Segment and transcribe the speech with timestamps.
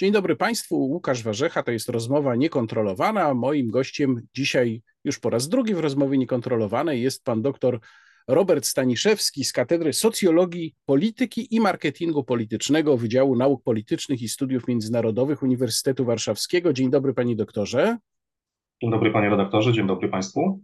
[0.00, 3.34] Dzień dobry Państwu, Łukasz Warzecha, to jest rozmowa niekontrolowana.
[3.34, 7.80] Moim gościem dzisiaj już po raz drugi w rozmowie niekontrolowanej jest pan doktor
[8.28, 15.42] Robert Staniszewski z Katedry Socjologii, Polityki i Marketingu Politycznego Wydziału Nauk Politycznych i Studiów Międzynarodowych
[15.42, 16.72] Uniwersytetu Warszawskiego.
[16.72, 17.98] Dzień dobry panie doktorze.
[18.82, 20.60] Dzień dobry panie redaktorze, dzień dobry państwu.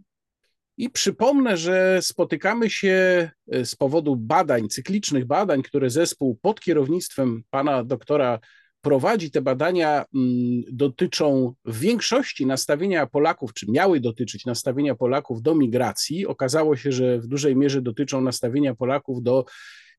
[0.77, 7.43] I przypomnę, że spotykamy się e, z powodu badań, cyklicznych badań, które zespół pod kierownictwem
[7.49, 8.39] pana doktora
[8.85, 9.31] prowadzi.
[9.31, 16.27] Te badania mm, dotyczą w większości nastawienia Polaków, czy miały dotyczyć nastawienia Polaków do migracji.
[16.27, 19.45] Okazało się, że w dużej mierze dotyczą nastawienia Polaków do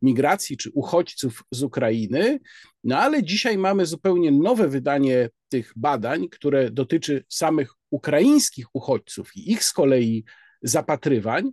[0.02, 2.40] migracji czy uchodźców z Ukrainy.
[2.84, 9.52] No ale dzisiaj mamy zupełnie nowe wydanie tych badań, które dotyczy samych ukraińskich uchodźców i
[9.52, 10.24] ich z kolei
[10.62, 11.50] zapatrywań.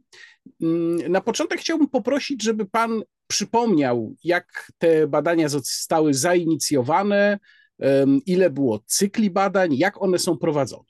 [0.62, 7.40] Mm, na początek chciałbym poprosić, żeby Pan przypomniał, jak te badania zostały zainicjowane,
[8.26, 10.90] ile było cykli badań, jak one są prowadzone.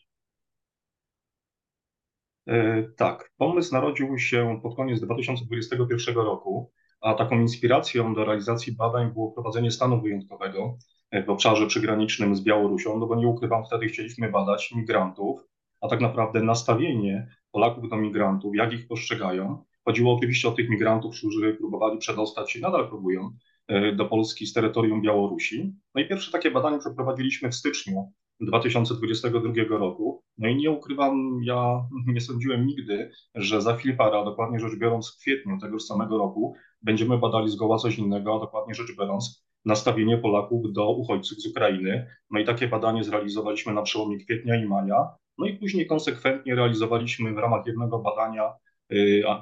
[2.48, 9.12] E, tak, pomysł narodził się pod koniec 2021 roku, a taką inspiracją do realizacji badań
[9.12, 10.78] było wprowadzenie stanu wyjątkowego
[11.26, 15.40] w obszarze przygranicznym z Białorusią, no bo nie ukrywam, wtedy chcieliśmy badać migrantów,
[15.82, 19.64] a tak naprawdę nastawienie Polaków do migrantów, jak ich postrzegają.
[19.86, 23.32] Chodziło oczywiście o tych migrantów, którzy próbowali przedostać się, nadal próbują,
[23.68, 25.74] e, do Polski z terytorium Białorusi.
[25.96, 30.24] No i pierwsze takie badanie przeprowadziliśmy w styczniu 2022 roku.
[30.38, 35.12] No i nie ukrywam, ja nie sądziłem nigdy, że za chwilę para, dokładnie rzecz biorąc
[35.12, 40.18] w kwietniu tegoż samego roku, będziemy badali zgoła coś innego, a dokładnie rzecz biorąc nastawienie
[40.18, 42.08] Polaków do uchodźców z Ukrainy.
[42.32, 45.10] No i takie badanie zrealizowaliśmy na przełomie kwietnia i maja.
[45.38, 48.54] No i później konsekwentnie realizowaliśmy w ramach jednego badania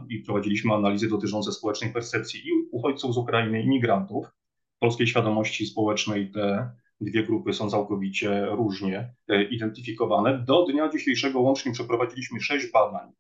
[0.10, 4.28] i prowadziliśmy analizy dotyczące społecznej percepcji i uchodźców z Ukrainy, i migrantów.
[4.76, 10.44] W polskiej świadomości społecznej te dwie grupy są całkowicie różnie y, identyfikowane.
[10.48, 13.12] Do dnia dzisiejszego łącznie przeprowadziliśmy sześć badań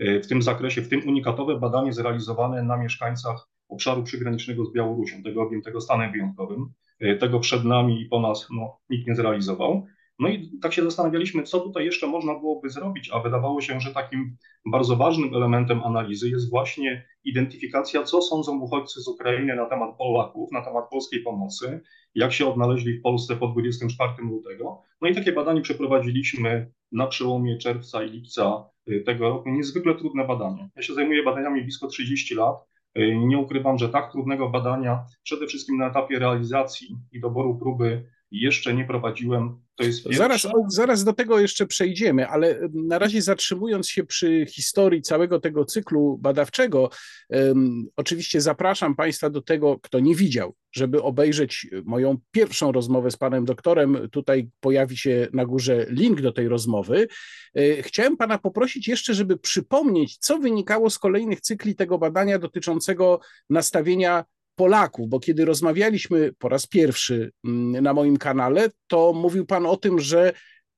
[0.00, 5.22] y, w tym zakresie, w tym unikatowe badanie zrealizowane na mieszkańcach obszaru przygranicznego z Białorusią,
[5.22, 6.72] tego objętego stanem wyjątkowym.
[7.20, 9.86] Tego przed nami i po nas no, nikt nie zrealizował.
[10.20, 13.94] No i tak się zastanawialiśmy, co tutaj jeszcze można byłoby zrobić, a wydawało się, że
[13.94, 14.36] takim
[14.66, 20.52] bardzo ważnym elementem analizy jest właśnie identyfikacja, co sądzą uchodźcy z Ukrainy na temat Polaków,
[20.52, 21.80] na temat polskiej pomocy,
[22.14, 24.82] jak się odnaleźli w Polsce po 24 lutego.
[25.00, 29.50] No i takie badanie przeprowadziliśmy na przełomie czerwca i lipca y, tego roku.
[29.50, 30.68] Niezwykle trudne badanie.
[30.76, 32.56] Ja się zajmuję badaniami blisko 30 lat.
[32.98, 38.04] Y, nie ukrywam, że tak trudnego badania przede wszystkim na etapie realizacji i doboru próby
[38.30, 39.60] jeszcze nie prowadziłem.
[39.76, 45.02] To jest zaraz, zaraz do tego jeszcze przejdziemy, ale na razie zatrzymując się przy historii
[45.02, 46.90] całego tego cyklu badawczego,
[47.28, 53.16] um, oczywiście zapraszam Państwa do tego, kto nie widział, żeby obejrzeć moją pierwszą rozmowę z
[53.16, 54.08] panem doktorem.
[54.12, 57.08] Tutaj pojawi się na górze link do tej rozmowy.
[57.54, 63.20] E, chciałem pana poprosić jeszcze, żeby przypomnieć, co wynikało z kolejnych cykli tego badania dotyczącego
[63.50, 64.24] nastawienia
[64.60, 69.76] Polaków, bo kiedy rozmawialiśmy po raz pierwszy mm, na moim kanale, to mówił Pan o
[69.76, 70.32] tym, że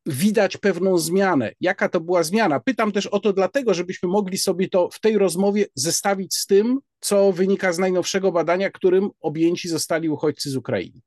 [0.06, 1.52] widać pewną zmianę.
[1.60, 2.60] Jaka to była zmiana?
[2.60, 6.80] Pytam też o to dlatego, żebyśmy mogli sobie to w tej rozmowie zestawić z tym,
[7.00, 11.00] co wynika z najnowszego badania, którym objęci zostali uchodźcy z Ukrainy.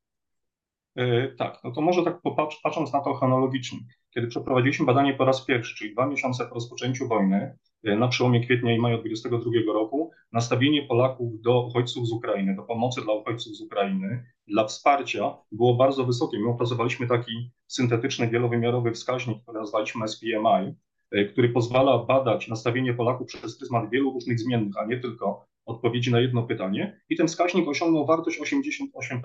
[0.95, 3.79] Yy, tak, no to może tak popatrz, patrząc na to chronologicznie.
[4.13, 8.45] Kiedy przeprowadziliśmy badanie po raz pierwszy, czyli dwa miesiące po rozpoczęciu wojny, yy, na przełomie
[8.45, 13.55] kwietnia i maja 2022 roku, nastawienie Polaków do uchodźców z Ukrainy, do pomocy dla uchodźców
[13.55, 16.39] z Ukrainy, dla wsparcia było bardzo wysokie.
[16.39, 20.75] My opracowaliśmy taki syntetyczny, wielowymiarowy wskaźnik, który nazwaliśmy SPMI,
[21.11, 26.11] yy, który pozwala badać nastawienie Polaków przez pryzmat wielu różnych zmiennych, a nie tylko odpowiedzi
[26.11, 27.01] na jedno pytanie.
[27.09, 29.21] I ten wskaźnik osiągnął wartość 88%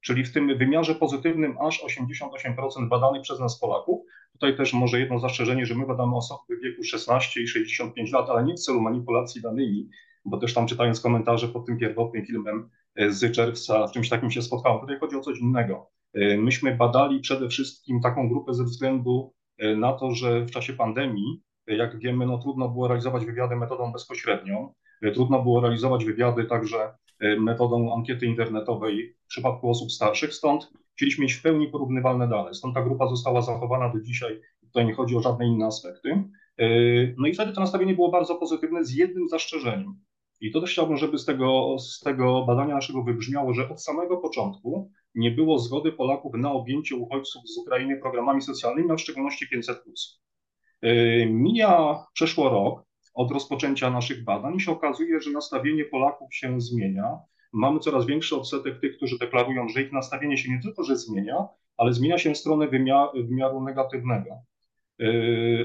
[0.00, 4.00] czyli w tym wymiarze pozytywnym aż 88% badanych przez nas Polaków.
[4.32, 8.30] Tutaj też może jedno zastrzeżenie, że my badamy osoby w wieku 16 i 65 lat,
[8.30, 9.88] ale nie w celu manipulacji danymi,
[10.24, 14.42] bo też tam czytając komentarze pod tym pierwotnym filmem e, z czerwca czymś takim się
[14.42, 14.80] spotkałem.
[14.80, 15.90] Tutaj chodzi o coś innego.
[16.14, 20.72] E, myśmy badali przede wszystkim taką grupę ze względu e, na to, że w czasie
[20.72, 24.74] pandemii, jak wiemy, no, trudno było realizować wywiady metodą bezpośrednią.
[25.14, 31.22] Trudno było realizować wywiady także E, metodą ankiety internetowej w przypadku osób starszych, stąd chcieliśmy
[31.22, 32.54] mieć w pełni porównywalne dane.
[32.54, 34.40] Stąd ta grupa została zachowana do dzisiaj.
[34.60, 36.24] Tutaj nie chodzi o żadne inne aspekty.
[36.58, 36.66] E,
[37.18, 39.94] no i wtedy to nastawienie było bardzo pozytywne z jednym zastrzeżeniem.
[40.40, 44.16] I to też chciałbym, żeby z tego, z tego badania naszego wybrzmiało, że od samego
[44.16, 49.48] początku nie było zgody Polaków na objęcie uchodźców z Ukrainy programami socjalnymi, a w szczególności
[49.48, 49.84] 500.
[50.82, 56.60] E, mija, przeszło rok, od rozpoczęcia naszych badań i się okazuje, że nastawienie Polaków się
[56.60, 57.18] zmienia.
[57.52, 61.48] Mamy coraz większy odsetek tych, którzy deklarują, że ich nastawienie się nie tylko że zmienia,
[61.76, 64.30] ale zmienia się w stronę wymiaru, wymiaru negatywnego.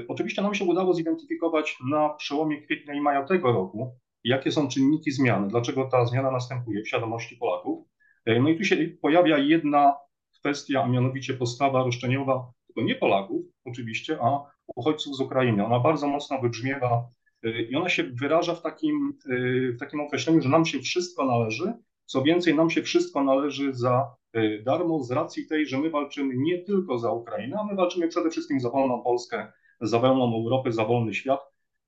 [0.08, 3.94] Oczywiście nam się udało zidentyfikować na przełomie kwietnia i maja tego roku,
[4.24, 7.86] jakie są czynniki zmiany, dlaczego ta zmiana następuje w świadomości Polaków.
[8.40, 9.96] No i tu się pojawia jedna
[10.40, 14.40] kwestia, a mianowicie postawa roszczeniowa, tylko nie Polaków oczywiście, a
[14.76, 15.66] uchodźców z Ukrainy.
[15.66, 17.08] Ona bardzo mocno wybrzmiewa
[17.70, 19.18] i ona się wyraża w takim,
[19.74, 21.72] w takim określeniu, że nam się wszystko należy,
[22.04, 24.14] co więcej, nam się wszystko należy za
[24.64, 28.30] darmo z racji tej, że my walczymy nie tylko za Ukrainę, a my walczymy przede
[28.30, 31.40] wszystkim za wolną Polskę, za wolną Europę, za wolny świat.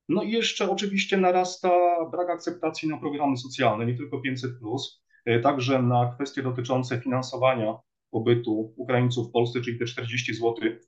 [0.09, 1.71] No i jeszcze oczywiście narasta
[2.11, 4.51] brak akceptacji na programy socjalne, nie tylko 500,
[5.43, 7.75] także na kwestie dotyczące finansowania
[8.11, 10.81] pobytu Ukraińców w Polsce, czyli te 40 zł, y,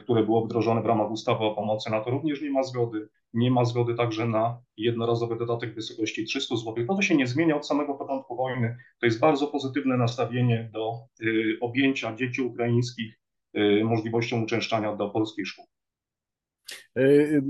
[0.00, 3.08] które było wdrożone w ramach ustawy o pomocy, na to również nie ma zgody.
[3.34, 6.86] Nie ma zgody także na jednorazowy dodatek w wysokości 300 zł.
[6.86, 8.76] To, to się nie zmienia od samego początku wojny.
[9.00, 13.20] To jest bardzo pozytywne nastawienie do y, objęcia dzieci ukraińskich
[13.56, 15.64] y, możliwością uczęszczania do polskich szkół.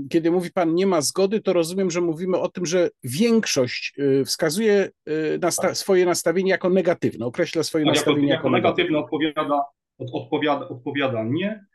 [0.09, 3.95] Kiedy mówi Pan nie ma zgody, to rozumiem, że mówimy o tym, że większość
[4.25, 4.89] wskazuje
[5.41, 5.77] nasta tak.
[5.77, 8.97] swoje nastawienie jako negatywne, określa swoje tak, nastawienie jako, jako negatywne.
[8.97, 9.63] Odpowiada,
[9.97, 11.65] od, odpowiada, odpowiada nie.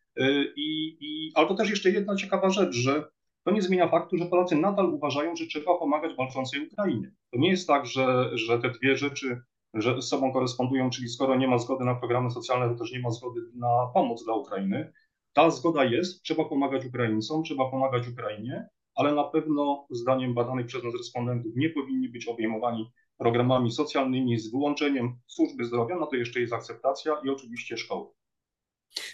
[0.56, 3.08] I, i, ale to też jeszcze jedna ciekawa rzecz, że
[3.44, 7.12] to nie zmienia faktu, że Polacy nadal uważają, że trzeba pomagać walczącej Ukrainie.
[7.30, 9.40] To nie jest tak, że, że te dwie rzeczy
[9.74, 13.00] że z sobą korespondują, czyli skoro nie ma zgody na programy socjalne, to też nie
[13.00, 14.92] ma zgody na pomoc dla Ukrainy.
[15.32, 20.84] Ta zgoda jest, trzeba pomagać Ukraińcom, trzeba pomagać Ukrainie, ale na pewno zdaniem badanych przez
[20.84, 26.40] nas respondentów nie powinni być obejmowani programami socjalnymi z wyłączeniem służby zdrowia, no to jeszcze
[26.40, 28.06] jest akceptacja i oczywiście szkoły.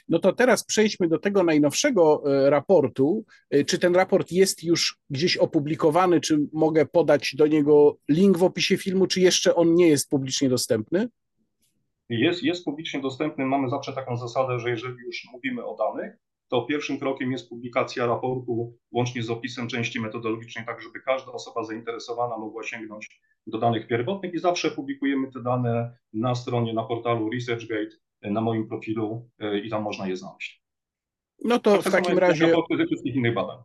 [0.09, 3.25] No to teraz przejdźmy do tego najnowszego e, raportu.
[3.51, 6.21] E, czy ten raport jest już gdzieś opublikowany?
[6.21, 10.49] Czy mogę podać do niego link w opisie filmu, czy jeszcze on nie jest publicznie
[10.49, 11.09] dostępny?
[12.09, 13.47] jest, jest publicznie dostępny.
[13.47, 16.17] Mamy zawsze taką zasadę, że jeżeli już mówimy o danych,
[16.49, 21.65] to pierwszym krokiem jest publikacja raportu łącznie z opisem części metodologicznej, tak żeby każda osoba
[21.65, 27.31] zainteresowana mogła sięgnąć do danych pierwotnych i zawsze publikujemy te dane na stronie, na portalu
[27.31, 27.97] ResearchGate,
[28.31, 30.63] na moim profilu e, i tam można je znaleźć.
[31.45, 32.55] No to tak w takim razie...
[32.87, 33.59] wszystkich innych badań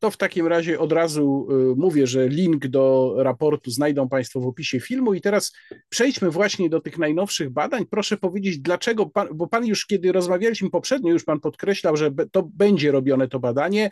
[0.00, 4.46] to w takim razie od razu y, mówię, że link do raportu znajdą Państwo w
[4.46, 5.14] opisie filmu.
[5.14, 5.52] I teraz
[5.88, 7.86] przejdźmy właśnie do tych najnowszych badań.
[7.86, 12.42] Proszę powiedzieć, dlaczego, pan, bo Pan już kiedy rozmawialiśmy poprzednio, już Pan podkreślał, że to
[12.54, 13.90] będzie robione to badanie,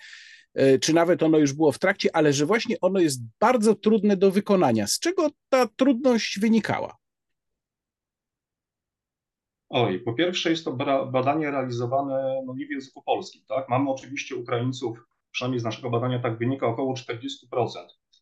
[0.60, 4.16] y, czy nawet ono już było w trakcie, ale że właśnie ono jest bardzo trudne
[4.16, 4.86] do wykonania.
[4.86, 6.97] Z czego ta trudność wynikała?
[9.70, 10.72] Oj, po pierwsze jest to
[11.12, 13.68] badanie realizowane no, nie w języku polskim, tak?
[13.68, 14.98] Mamy oczywiście Ukraińców
[15.30, 17.04] przynajmniej z naszego badania tak wynika, około 40%,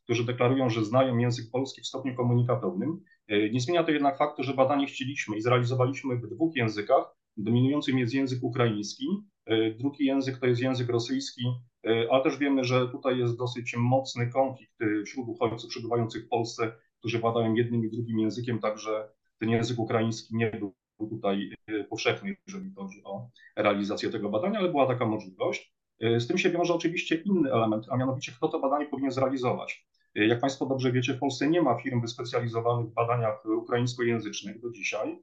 [0.04, 3.00] którzy deklarują, że znają język polski w stopniu komunikatywnym.
[3.28, 7.04] E, nie zmienia to jednak faktu, że badanie chcieliśmy i zrealizowaliśmy w dwóch językach.
[7.36, 9.06] Dominującym jest język ukraiński,
[9.46, 11.44] e, drugi język to jest język rosyjski,
[11.86, 16.72] e, ale też wiemy, że tutaj jest dosyć mocny konflikt wśród uchodźców przebywających w Polsce,
[16.98, 19.08] którzy władają jednym i drugim językiem, także
[19.38, 21.50] ten język ukraiński nie był tutaj
[21.90, 25.76] powszechny, jeżeli chodzi o realizację tego badania, ale była taka możliwość.
[26.00, 29.86] E, z tym się wiąże oczywiście inny element, a mianowicie kto to badanie powinien zrealizować.
[30.14, 34.70] E, jak Państwo dobrze wiecie, w Polsce nie ma firm wyspecjalizowanych w badaniach ukraińskojęzycznych do
[34.70, 35.18] dzisiaj.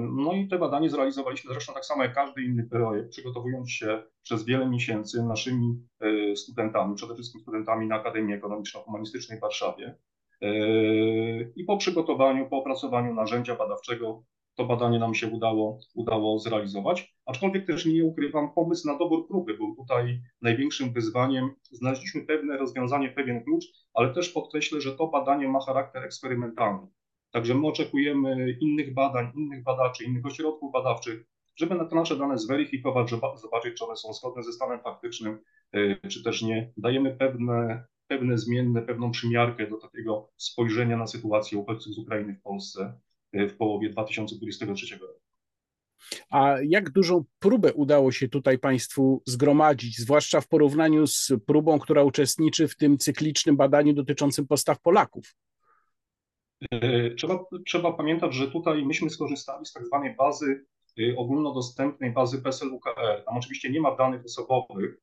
[0.00, 4.44] No i te badanie zrealizowaliśmy zresztą tak samo jak każdy inny projekt, przygotowując się przez
[4.44, 5.86] wiele miesięcy naszymi
[6.34, 9.94] studentami, przede wszystkim studentami na Akademii Ekonomiczno-Humanistycznej w Warszawie.
[11.56, 14.22] I po przygotowaniu, po opracowaniu narzędzia badawczego
[14.60, 17.14] to badanie nam się udało, udało zrealizować.
[17.26, 21.50] Aczkolwiek też nie ukrywam, pomysł na dobór próby był tutaj największym wyzwaniem.
[21.70, 23.64] Znaleźliśmy pewne rozwiązanie, pewien klucz,
[23.94, 26.86] ale też podkreślę, że to badanie ma charakter eksperymentalny.
[27.30, 31.24] Także my oczekujemy innych badań, innych badaczy, innych ośrodków badawczych,
[31.56, 35.38] żeby na te nasze dane zweryfikować, żeby zobaczyć, czy one są zgodne ze stanem faktycznym,
[35.72, 36.72] e, czy też nie.
[36.76, 42.42] Dajemy pewne, pewne zmienne, pewną przymiarkę do takiego spojrzenia na sytuację uchodźców z Ukrainy w
[42.42, 43.00] Polsce
[43.32, 45.20] w połowie 2023 roku.
[46.30, 52.02] A jak dużą próbę udało się tutaj Państwu zgromadzić, zwłaszcza w porównaniu z próbą, która
[52.02, 55.34] uczestniczy w tym cyklicznym badaniu dotyczącym postaw Polaków?
[56.70, 60.66] E, trzeba, trzeba pamiętać, że tutaj myśmy skorzystali z tak zwanej bazy
[60.98, 63.24] e, ogólnodostępnej bazy PESEL-UKR.
[63.24, 65.00] Tam oczywiście nie ma danych osobowych,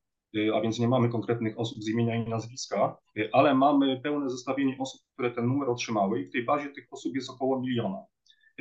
[0.54, 2.96] a więc nie mamy konkretnych osób z imienia i nazwiska,
[3.32, 7.14] ale mamy pełne zestawienie osób, które ten numer otrzymały i w tej bazie tych osób
[7.14, 8.04] jest około miliona.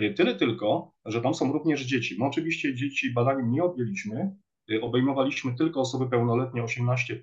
[0.01, 2.15] Y, tyle tylko, że tam są również dzieci.
[2.19, 4.35] My oczywiście dzieci badaniem nie objęliśmy,
[4.71, 7.15] y, obejmowaliśmy tylko osoby pełnoletnie 18+,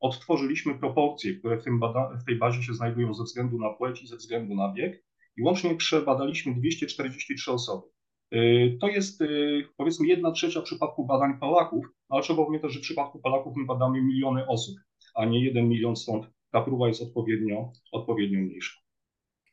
[0.00, 4.02] odtworzyliśmy proporcje, które w, tym bada- w tej bazie się znajdują ze względu na płeć
[4.02, 5.04] i ze względu na wiek
[5.36, 7.86] i łącznie przebadaliśmy 243 osoby.
[8.80, 9.22] To jest
[9.76, 13.64] powiedzmy jedna trzecia w przypadku badań Polaków, ale trzeba pamiętać, że w przypadku Polaków my
[13.64, 14.76] badamy miliony osób,
[15.14, 18.83] a nie jeden milion, stąd ta próba jest odpowiednio, odpowiednio mniejsza.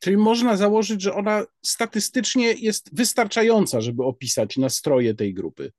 [0.02, 5.72] Czyli można założyć, że ona statystycznie jest wystarczająca, żeby opisać nastroje tej grupy.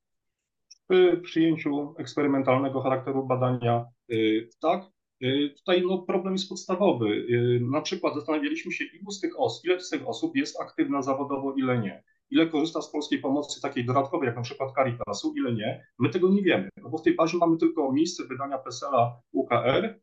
[0.91, 4.85] W przyjęciu eksperymentalnego charakteru badania y, tak.
[5.23, 7.07] Y, tutaj no, problem jest podstawowy.
[7.07, 11.03] Y, na przykład zastanawialiśmy się, ilu z tych osób, ile z tych osób jest aktywna
[11.03, 12.03] zawodowo, ile nie.
[12.31, 15.87] Ile korzysta z polskiej pomocy takiej dodatkowej, jak na przykład Caritasu, ile nie.
[15.99, 20.01] My tego nie wiemy, no bo w tej bazie mamy tylko miejsce wydania PESEL-a UKR,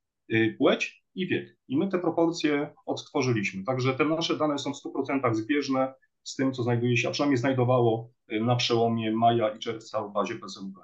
[0.57, 1.57] płeć i wiek.
[1.67, 3.63] I my te proporcje odtworzyliśmy.
[3.63, 5.93] Także te nasze dane są w 100% zbieżne
[6.23, 10.13] z tym, co znajduje się, a przynajmniej znajdowało y, na przełomie maja i czerwca w
[10.13, 10.79] bazie PSMP.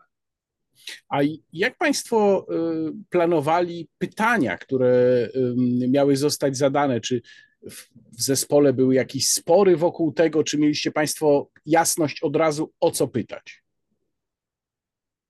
[1.09, 1.19] A
[1.53, 2.45] jak Państwo
[2.89, 5.27] y, planowali pytania, które
[5.89, 7.01] miały zostać zadane?
[7.01, 7.21] Czy
[8.17, 13.07] w zespole były jakieś spory wokół tego, czy mieliście Państwo jasność od razu, o co
[13.07, 13.63] pytać?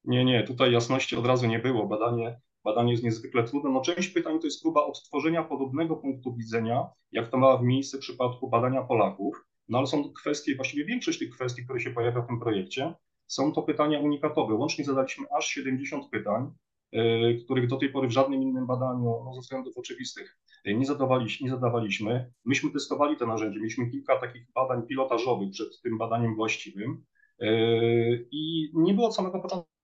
[0.04, 1.88] Nie, nie, tutaj jasności od razu nie było.
[1.88, 3.70] Badanie Badanie jest niezwykle trudne.
[3.70, 8.02] No, część pytań to jest próba odtworzenia podobnego punktu widzenia, jak to ma miejsce w
[8.02, 12.28] przypadku badania Polaków, no ale są kwestie, właściwie większość tych kwestii, które się pojawia w
[12.28, 12.94] tym projekcie,
[13.28, 14.54] są to pytania unikatowe.
[14.54, 16.52] Łącznie zadaliśmy aż 70 pytań,
[16.92, 20.86] yy, których do tej pory w żadnym innym badaniu, no, ze względów oczywistych, yy, nie,
[20.86, 22.32] zadawaliśmy, nie zadawaliśmy.
[22.46, 27.04] Myśmy testowali te narzędzie, mieliśmy kilka takich badań pilotażowych przed tym badaniem właściwym
[27.40, 29.75] yy, i nie było od samego początku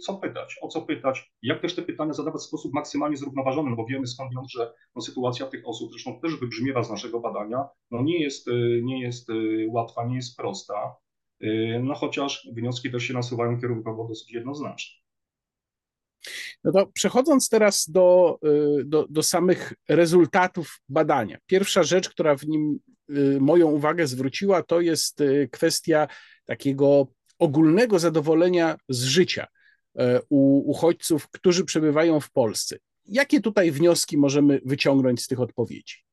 [0.00, 3.76] co pytać, o co pytać, jak też te pytania zadawać w sposób maksymalnie zrównoważony, no
[3.76, 8.02] bo wiemy skądinąd, że no, sytuacja tych osób, zresztą też wybrzmiewa z naszego badania, no
[8.02, 10.96] nie jest, y, nie jest y, łatwa, nie jest prosta,
[11.42, 15.04] y, no chociaż wnioski też się nasuwają kierunkowo dosyć jednoznaczne.
[16.64, 18.38] No to przechodząc teraz do,
[18.84, 21.38] do, do samych rezultatów badania.
[21.46, 22.78] Pierwsza rzecz, która w nim
[23.40, 26.08] moją uwagę zwróciła, to jest kwestia
[26.44, 27.06] takiego
[27.44, 29.46] ogólnego zadowolenia z życia
[29.98, 32.76] e, u uchodźców, którzy przebywają w Polsce.
[33.06, 36.04] Jakie tutaj wnioski możemy wyciągnąć z tych odpowiedzi?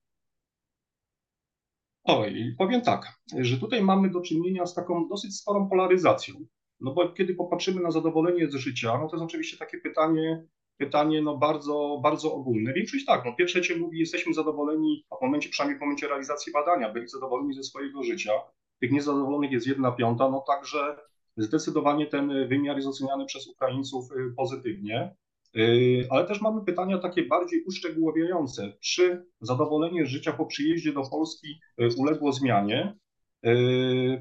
[2.04, 6.36] Oj, powiem tak, że tutaj mamy do czynienia z taką dosyć sporą polaryzacją.
[6.80, 10.46] No bo kiedy popatrzymy na zadowolenie z życia, no to jest oczywiście takie pytanie,
[10.78, 12.74] pytanie no bardzo, bardzo ogólne.
[12.74, 16.54] Większość tak, no pierwsze cię mówi, jesteśmy zadowoleni, a w momencie, przynajmniej w momencie realizacji
[16.54, 18.32] badania, byli zadowoleni ze swojego życia.
[18.80, 20.98] Tych niezadowolonych jest jedna piąta, no także
[21.38, 25.16] Zdecydowanie ten wymiar jest oceniany przez Ukraińców y, pozytywnie,
[25.58, 28.74] y, ale też mamy pytania takie bardziej uszczegółowiające.
[28.82, 32.96] Czy zadowolenie życia po przyjeździe do Polski y, uległo zmianie?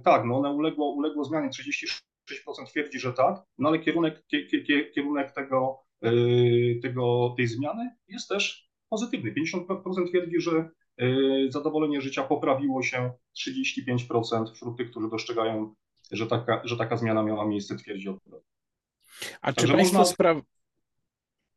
[0.04, 1.48] Tak, no one uległo, uległo zmianie.
[1.48, 4.24] 36% twierdzi, że tak, no ale kierunek,
[4.94, 5.78] kierunek tego,
[6.82, 9.34] tego, tej zmiany jest też pozytywny.
[9.34, 10.70] 50% twierdzi, że
[11.48, 13.12] zadowolenie życia poprawiło się,
[13.48, 15.74] 35% wśród tych, którzy dostrzegają
[16.10, 18.44] że taka, że taka zmiana miała miejsce, twierdzi odpowiedź.
[19.40, 20.04] A czy państwo, można...
[20.04, 20.40] spra...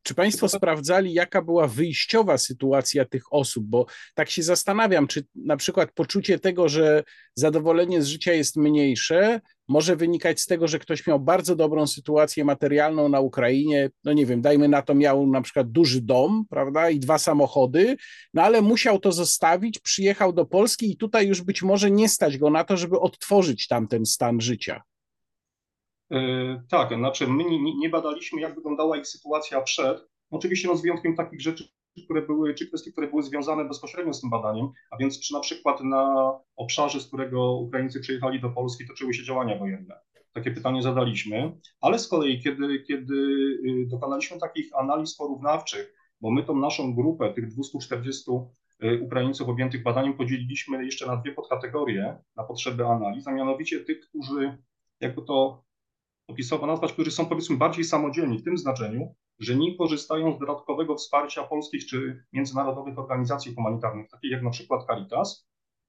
[0.03, 3.65] czy państwo sprawdzali, jaka była wyjściowa sytuacja tych osób?
[3.65, 7.03] Bo tak się zastanawiam, czy na przykład poczucie tego, że
[7.35, 12.45] zadowolenie z życia jest mniejsze, może wynikać z tego, że ktoś miał bardzo dobrą sytuację
[12.45, 16.89] materialną na Ukrainie, no nie wiem, dajmy na to, miał na przykład duży dom, prawda,
[16.89, 17.97] i dwa samochody,
[18.33, 22.37] no ale musiał to zostawić, przyjechał do Polski i tutaj już być może nie stać
[22.37, 24.81] go na to, żeby odtworzyć tamten stan życia.
[26.09, 30.81] Yy, tak, znaczy my nie, nie badaliśmy, jak wyglądała ich sytuacja przed, oczywiście no z
[30.81, 31.63] wyjątkiem takich rzeczy,
[32.05, 35.39] które były, czy kwestie, które były związane bezpośrednio z tym badaniem, a więc czy na
[35.39, 39.99] przykład na obszarze, z którego Ukraińcy przyjechali do Polski, toczyły się działania wojenne.
[40.33, 46.43] Takie pytanie zadaliśmy, ale z kolei, kiedy, kiedy y, dokonaliśmy takich analiz porównawczych, bo my
[46.43, 48.31] tą naszą grupę, tych 240
[48.83, 53.99] y, Ukraińców objętych badaniem, podzieliliśmy jeszcze na dwie podkategorie na potrzeby analiz, a mianowicie tych,
[53.99, 54.57] którzy,
[54.99, 55.63] jakby to
[56.33, 60.95] opisowo nazwać, którzy są powiedzmy bardziej samodzielni w tym znaczeniu, że nie korzystają z dodatkowego
[60.95, 65.47] wsparcia polskich czy międzynarodowych organizacji humanitarnych, takich jak na przykład Caritas.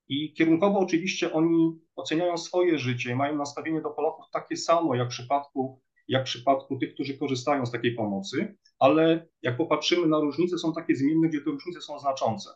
[0.08, 5.08] I kierunkowo oczywiście oni oceniają swoje życie i mają nastawienie do Polaków takie samo jak
[5.08, 10.20] w przypadku, jak w przypadku tych, którzy korzystają z takiej pomocy, ale jak popatrzymy na
[10.20, 12.50] różnice, są takie zmienne, gdzie te różnice są znaczące.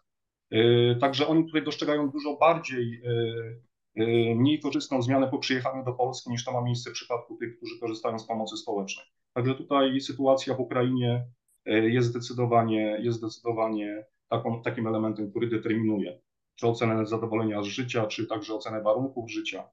[0.50, 3.67] Yy, także oni tutaj dostrzegają dużo bardziej yy,
[4.34, 7.80] mniej korzystną zmianę po przyjechaniu do Polski niż to ma miejsce w przypadku tych, którzy
[7.80, 9.06] korzystają z pomocy społecznej.
[9.34, 11.26] Także tutaj sytuacja w Ukrainie
[11.66, 16.20] e, jest zdecydowanie, jest zdecydowanie taką, takim elementem, który determinuje
[16.58, 19.68] czy ocenę zadowolenia z życia, czy także ocenę warunków życia,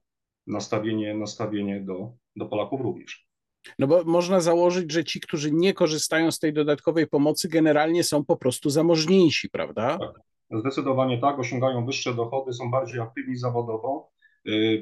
[0.46, 3.26] nastawienie, nastawienie do, do Polaków również.
[3.78, 8.24] No bo można założyć, że ci, którzy nie korzystają z tej dodatkowej pomocy, generalnie są
[8.24, 9.98] po prostu zamożniejsi, prawda?
[9.98, 10.20] Tak,
[10.60, 14.10] zdecydowanie tak, osiągają wyższe dochody, są bardziej aktywni zawodowo,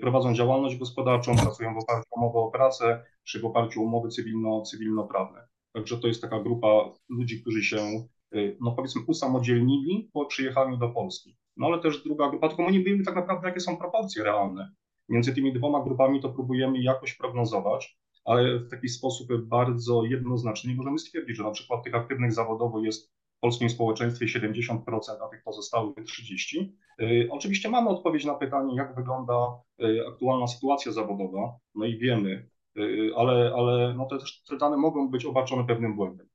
[0.00, 4.08] prowadzą działalność gospodarczą, pracują w oparciu o umowę o pracę, czy w oparciu o umowy
[4.08, 5.46] cywilno, cywilnoprawne.
[5.72, 8.06] Także to jest taka grupa ludzi, którzy się,
[8.60, 11.36] no powiedzmy, usamodzielnili po przyjechaniu do Polski.
[11.56, 14.72] No ale też druga grupa, tylko my nie wiemy tak naprawdę, jakie są proporcje realne.
[15.08, 20.98] Między tymi dwoma grupami to próbujemy jakoś prognozować, ale w taki sposób bardzo jednoznaczny możemy
[20.98, 24.78] stwierdzić, że na przykład tych aktywnych zawodowo jest w polskim społeczeństwie 70%,
[25.24, 26.68] a tych pozostałych 30%.
[27.00, 29.34] Y, oczywiście mamy odpowiedź na pytanie, jak wygląda
[29.82, 32.48] y, aktualna sytuacja zawodowa, no i wiemy,
[32.78, 34.16] y, ale, ale no te,
[34.48, 36.26] te dane mogą być obarczone pewnym błędem.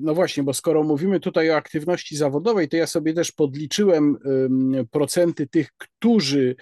[0.00, 4.18] No właśnie, bo skoro mówimy tutaj o aktywności zawodowej, to ja sobie też podliczyłem
[4.90, 6.56] procenty tych, którzy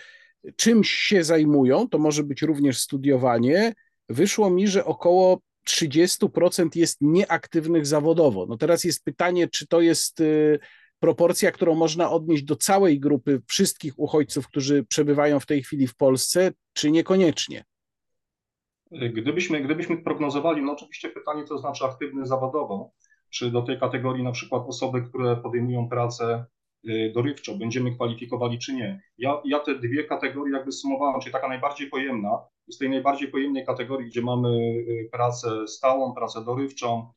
[0.56, 3.72] czymś się zajmują, to może być również studiowanie,
[4.08, 8.46] wyszło mi, że około 30% jest nieaktywnych zawodowo.
[8.46, 10.58] No teraz jest pytanie, czy to jest y,
[10.98, 15.96] proporcja, którą można odnieść do całej grupy wszystkich uchodźców, którzy przebywają w tej chwili w
[15.96, 17.64] Polsce, czy niekoniecznie?
[18.90, 22.92] Gdybyśmy, gdybyśmy prognozowali, no oczywiście pytanie, co znaczy aktywny zawodowo,
[23.30, 26.44] czy do tej kategorii na przykład osoby, które podejmują pracę
[27.14, 29.02] dorywczo będziemy kwalifikowali czy nie.
[29.18, 32.38] Ja, ja te dwie kategorie jakby sumowałem, czyli taka najbardziej pojemna,
[32.70, 37.12] z tej najbardziej pojemnej kategorii, gdzie mamy y, pracę stałą, pracę dorywczą,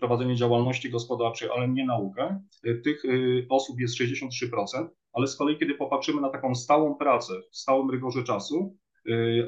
[0.00, 3.02] prowadzenie działalności gospodarczej, ale nie naukę, y, tych
[3.48, 8.24] osób jest 63%, ale z kolei kiedy popatrzymy na taką stałą pracę w stałym rygorze
[8.24, 8.76] czasu,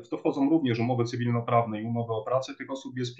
[0.04, 3.16] w to wchodzą również umowy cywilnoprawne i umowy o pracę, tych osób jest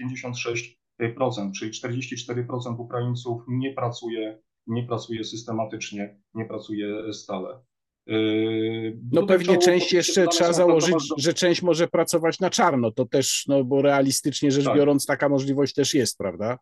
[1.01, 7.61] 56%, czyli 44% Ukraińców nie pracuje nie pracuje systematycznie, nie pracuje stale.
[8.07, 11.15] Yy, no pewnie część jeszcze trzeba założyć, bardzo...
[11.19, 14.77] że część może pracować na czarno, to też, no bo realistycznie rzecz tak.
[14.77, 16.59] biorąc taka możliwość też jest, prawda?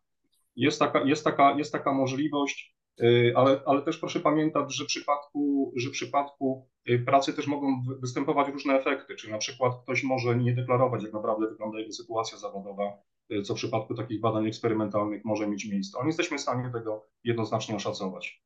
[0.57, 4.87] Jest taka, jest taka, jest taka możliwość, yy, ale, ale też proszę pamiętać, że w
[4.87, 10.03] przypadku, że w przypadku yy, pracy też mogą występować różne efekty, czyli na przykład ktoś
[10.03, 12.99] może nie deklarować, jak naprawdę wygląda jego sytuacja zawodowa,
[13.45, 15.99] co w przypadku takich badań eksperymentalnych może mieć miejsce.
[15.99, 18.43] Ale nie jesteśmy w stanie tego jednoznacznie oszacować.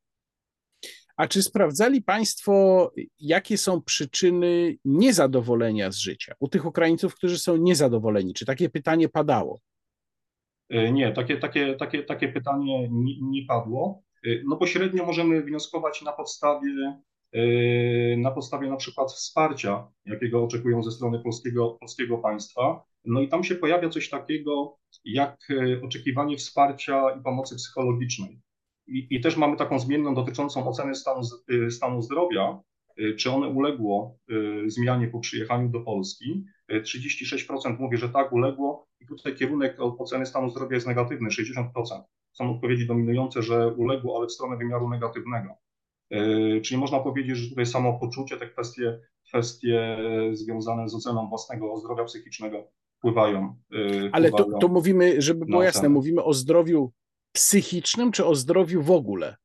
[1.17, 7.57] A czy sprawdzali Państwo, jakie są przyczyny niezadowolenia z życia u tych Ukraińców, którzy są
[7.57, 8.35] niezadowoleni?
[8.35, 9.61] Czy takie pytanie padało?
[10.69, 14.03] E, nie, takie, takie, takie, takie pytanie nie, nie padło.
[14.27, 17.03] E, no pośrednio możemy wnioskować na podstawie,
[18.17, 22.85] na podstawie na przykład wsparcia, jakiego oczekują ze strony polskiego, polskiego państwa.
[23.05, 28.41] No i tam się pojawia coś takiego jak e, oczekiwanie wsparcia i pomocy psychologicznej.
[28.87, 31.21] I, I, też mamy taką zmienną dotyczącą oceny stanu,
[31.67, 32.61] e, stanu zdrowia,
[32.99, 34.19] e, czy one uległo
[34.67, 36.45] zmianie po przyjechaniu do Polski.
[36.71, 42.03] 36% mówi, że tak, uległo i tutaj kierunek oceny stanu zdrowia jest negatywny, 60%.
[42.33, 45.55] Są odpowiedzi dominujące, że uległo, ale w stronę wymiaru negatywnego.
[46.65, 49.99] Czyli można powiedzieć, że tutaj samopoczucie, te kwestie, kwestie
[50.33, 52.69] związane z oceną własnego zdrowia psychicznego
[53.03, 53.57] wpływają.
[53.75, 56.93] Y, Ale to, to mówimy, żeby było jasne, mówimy o zdrowiu
[57.33, 59.37] psychicznym czy o zdrowiu w ogóle?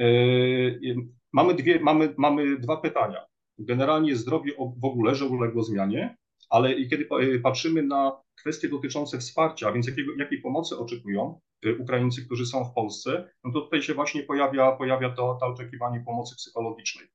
[0.00, 0.96] Y,
[1.32, 3.26] mamy, dwie, mamy, mamy dwa pytania.
[3.58, 6.16] Generalnie zdrowie w ogóle, że uległo zmianie,
[6.50, 11.40] ale kiedy y, patrzymy na kwestie dotyczące wsparcia, więc jakiego, jakiej pomocy oczekują
[11.78, 16.02] Ukraińcy, którzy są w Polsce, no to tutaj się właśnie pojawia, pojawia to, to oczekiwanie
[16.06, 17.08] pomocy psychologicznej.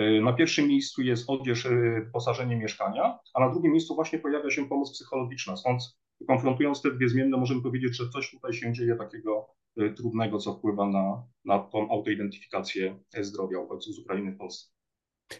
[0.00, 1.70] E, na pierwszym miejscu jest odzież, e,
[2.04, 5.56] wyposażenie mieszkania, a na drugim miejscu właśnie pojawia się pomoc psychologiczna.
[5.56, 5.82] Stąd
[6.28, 10.54] konfrontując te dwie zmienne, możemy powiedzieć, że coś tutaj się dzieje takiego e, trudnego, co
[10.54, 14.79] wpływa na, na tą autoidentyfikację zdrowia uchodźców z Ukrainy w Polsce.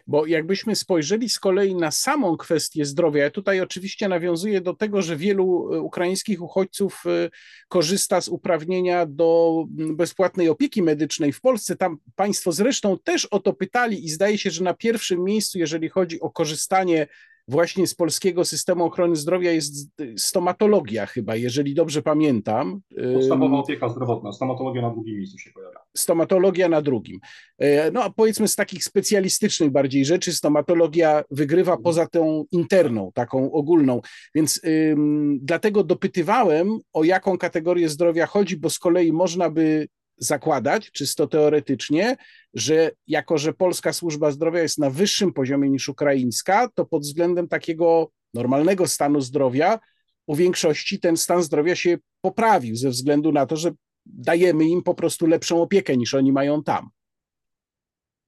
[0.07, 5.01] Bo jakbyśmy spojrzeli z kolei na samą kwestię zdrowia, ja tutaj oczywiście nawiązuję do tego,
[5.01, 7.29] że wielu e, ukraińskich uchodźców e,
[7.67, 11.75] korzysta z uprawnienia do bezpłatnej opieki medycznej w Polsce.
[11.75, 15.89] Tam Państwo zresztą też o to pytali i zdaje się, że na pierwszym miejscu, jeżeli
[15.89, 17.07] chodzi o korzystanie
[17.47, 22.81] właśnie z polskiego systemu ochrony zdrowia jest stomatologia chyba, jeżeli dobrze pamiętam.
[23.13, 25.79] Podstawowa opieka zdrowotna, stomatologia na drugim miejscu się pojawia.
[25.97, 27.19] Stomatologia na drugim.
[27.57, 31.83] E, no a powiedzmy z takich specjalistycznych bardziej rzeczy, stomatologia wygrywa mhm.
[31.83, 34.01] poza tą interną, taką ogólną,
[34.35, 39.87] więc ym, dlatego dopytywałem, o jaką kategorię zdrowia chodzi, bo z kolei można by
[40.21, 42.17] zakładać, czysto teoretycznie,
[42.53, 47.47] że jako, że polska służba zdrowia jest na wyższym poziomie niż ukraińska, to pod względem
[47.47, 49.79] takiego normalnego stanu zdrowia
[50.27, 53.71] u większości ten stan zdrowia się poprawił ze względu na to, że
[54.05, 56.89] dajemy im po prostu lepszą opiekę niż oni mają tam.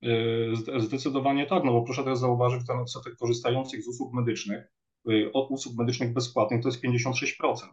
[0.04, 4.64] E, zdecydowanie tak, no bo proszę teraz zauważyć, że ten odsetek korzystających z usług medycznych,
[5.10, 7.68] e, od usług medycznych bezpłatnych to jest 56%.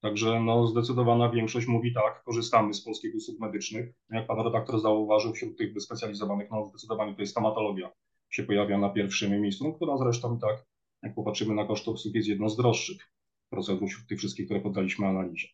[0.00, 3.94] Także no, zdecydowana większość mówi tak, korzystamy z polskich usług medycznych.
[4.10, 7.90] Jak pan redaktor zauważył, wśród tych wyspecjalizowanych, no zdecydowanie to jest stomatologia.
[8.30, 10.66] się pojawia na pierwszym miejscu, no, która zresztą tak,
[11.02, 13.12] jak popatrzymy na koszty obsługi, jest jedną z droższych
[13.50, 15.48] procedur wśród tych wszystkich, które poddaliśmy analizie.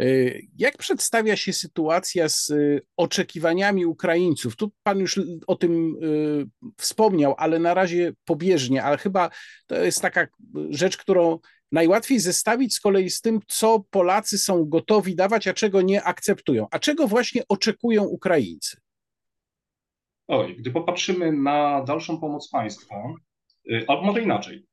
[0.00, 4.56] Y, jak przedstawia się sytuacja z y, oczekiwaniami Ukraińców?
[4.56, 9.30] Tu Pan już o tym y, wspomniał, ale na razie pobieżnie, ale chyba
[9.66, 10.26] to jest taka
[10.70, 11.38] rzecz, którą
[11.72, 16.66] najłatwiej zestawić z kolei z tym, co Polacy są gotowi dawać, a czego nie akceptują.
[16.70, 18.76] A czego właśnie oczekują Ukraińcy?
[20.28, 22.94] Oj, gdy popatrzymy na dalszą pomoc państwa,
[23.88, 24.66] albo może inaczej,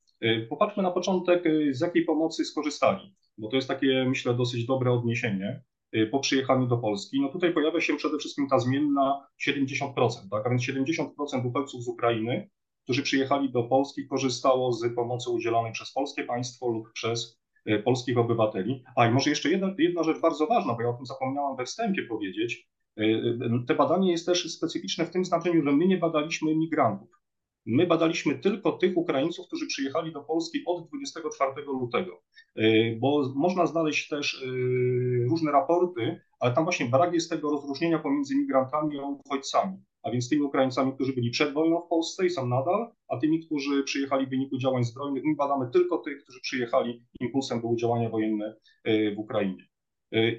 [0.49, 5.62] popatrzmy na początek, z jakiej pomocy skorzystali bo to jest takie, myślę, dosyć dobre odniesienie
[5.95, 7.21] y, po przyjechaniu do Polski.
[7.21, 9.93] No tutaj pojawia się przede wszystkim ta zmienna 70%,
[10.32, 10.45] tak?
[10.45, 12.49] a więc 70% uchodźców z Ukrainy,
[12.84, 18.17] którzy przyjechali do Polski, korzystało z pomocy udzielanej przez polskie państwo lub przez y, polskich
[18.17, 18.84] obywateli.
[18.96, 21.65] A i może jeszcze jedna, jedna rzecz bardzo ważna, bo ja o tym zapomniałam we
[21.65, 22.67] wstępie powiedzieć.
[23.00, 27.10] Y, te badanie jest też specyficzne w tym znaczeniu, że my nie badaliśmy migrantów.
[27.65, 32.22] My badaliśmy tylko tych Ukraińców, którzy przyjechali do Polski od 24 lutego,
[33.00, 34.46] bo można znaleźć też
[35.30, 40.29] różne raporty, ale tam właśnie brak jest tego rozróżnienia pomiędzy migrantami a uchodźcami, a więc
[40.29, 44.25] tymi Ukraińcami, którzy byli przed wojną w Polsce i są nadal, a tymi, którzy przyjechali
[44.25, 45.23] w wyniku działań zbrojnych.
[45.23, 48.55] My badamy tylko tych, którzy przyjechali impulsem były działania wojenne
[48.87, 49.67] y, w Ukrainie.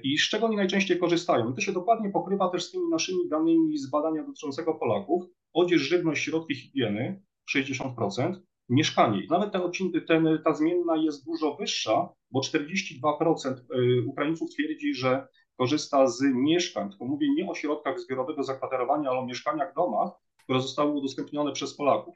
[0.03, 1.51] I z czego oni najczęściej korzystają?
[1.51, 5.23] I to się dokładnie pokrywa też z tymi naszymi danymi z badania dotyczącego Polaków,
[5.53, 7.21] odzież, żywność, środki higieny
[7.55, 8.33] 60%,
[8.69, 9.27] mieszkanie.
[9.29, 9.61] Nawet ten,
[10.07, 16.89] ten, ta zmienna jest dużo wyższa, bo 42% y, Ukraińców twierdzi, że korzysta z mieszkań,
[16.89, 20.11] tylko mówię nie o środkach zbiorowego zakwaterowania, ale o mieszkaniach, domach,
[20.43, 22.15] które zostały udostępnione przez Polaków.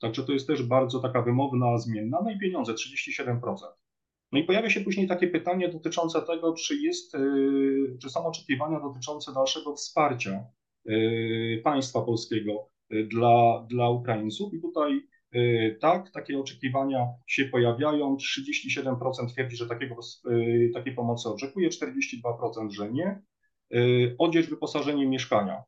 [0.00, 2.20] Także to jest też bardzo taka wymowna zmienna.
[2.24, 3.56] No i pieniądze 37%.
[4.32, 8.80] No i pojawia się później takie pytanie dotyczące tego, czy, jest, y, czy są oczekiwania
[8.80, 10.44] dotyczące dalszego wsparcia
[10.88, 14.54] y, państwa polskiego dla, dla Ukraińców.
[14.54, 15.08] I tutaj
[15.80, 18.16] tak, takie oczekiwania się pojawiają.
[18.16, 19.96] 37% twierdzi, że takiego,
[20.30, 23.22] y, takiej pomocy oczekuje, 42% że nie.
[23.74, 25.62] Y, odzież, wyposażenie mieszkania,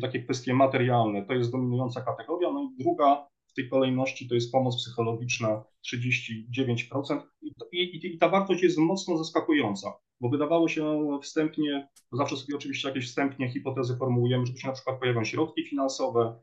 [0.00, 2.50] takie kwestie materialne, to jest dominująca kategoria.
[2.50, 7.20] No i druga w tej kolejności to jest pomoc psychologiczna 39%.
[7.42, 12.88] I, i, i ta wartość jest mocno zaskakująca, bo wydawało się wstępnie, zawsze sobie oczywiście
[12.88, 16.40] jakieś wstępnie hipotezy formułujemy, że się na przykład pojawią środki finansowe,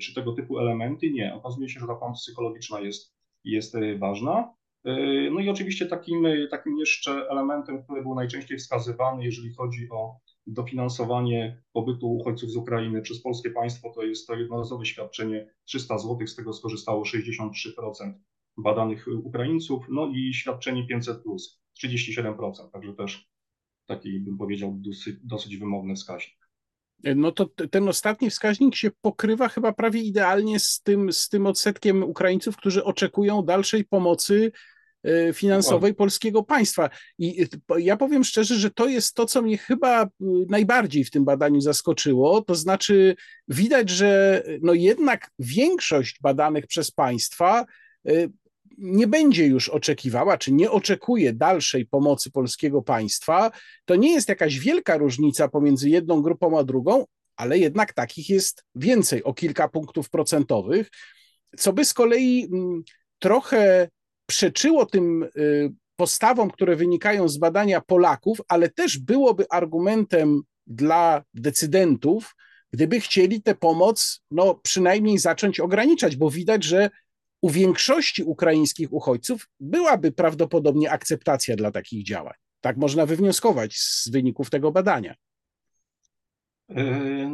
[0.00, 1.10] czy tego typu elementy.
[1.10, 4.54] Nie, okazuje się, że ta pomoc psychologiczna jest, jest e, ważna.
[4.84, 4.94] E,
[5.30, 11.62] no i oczywiście takim, takim jeszcze elementem, który był najczęściej wskazywany, jeżeli chodzi o dofinansowanie
[11.72, 16.36] pobytu uchodźców z Ukrainy przez polskie państwo, to jest to jednorazowe świadczenie 300 zł, z
[16.36, 18.12] tego skorzystało 63%
[18.56, 23.30] badanych Ukraińców, no i świadczenie 500 plus 37%, także też
[23.86, 26.39] taki bym powiedział dosyć, dosyć wymowny wskaźnik
[27.16, 32.02] no to ten ostatni wskaźnik się pokrywa chyba prawie idealnie z tym, z tym odsetkiem
[32.02, 34.52] Ukraińców, którzy oczekują dalszej pomocy
[35.04, 36.90] e, finansowej polskiego państwa.
[37.18, 40.08] I e, ja powiem szczerze, że to jest to, co mnie chyba e,
[40.48, 42.42] najbardziej w tym badaniu zaskoczyło.
[42.42, 43.16] To znaczy,
[43.48, 47.66] widać, że no jednak większość badanych przez państwa
[48.80, 53.50] nie będzie już oczekiwała, czy nie oczekuje dalszej pomocy polskiego państwa,
[53.84, 57.04] to nie jest jakaś wielka różnica pomiędzy jedną grupą a drugą,
[57.36, 60.90] ale jednak takich jest więcej, o kilka punktów procentowych,
[61.58, 62.82] co by z kolei mm,
[63.18, 63.88] trochę
[64.26, 72.34] przeczyło tym y, postawom, które wynikają z badania Polaków, ale też byłoby argumentem dla decydentów,
[72.72, 76.90] gdyby chcieli tę pomoc no, przynajmniej zacząć ograniczać, bo widać, że
[77.42, 82.34] u większości ukraińskich uchodźców byłaby prawdopodobnie akceptacja dla takich działań.
[82.60, 85.14] Tak można wywnioskować z wyników tego badania.
[86.68, 86.84] E,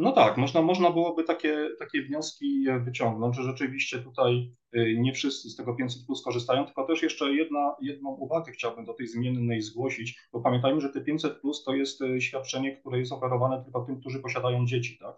[0.01, 5.51] no tak, można, można byłoby takie, takie wnioski wyciągnąć, że rzeczywiście tutaj e, nie wszyscy
[5.51, 9.63] z tego 500 plus korzystają, tylko też jeszcze jedna, jedną uwagę chciałbym do tej zmiennej
[9.63, 13.85] zgłosić, bo pamiętajmy, że te 500 plus to jest e, świadczenie, które jest oferowane tylko
[13.85, 15.17] tym, którzy posiadają dzieci, tak?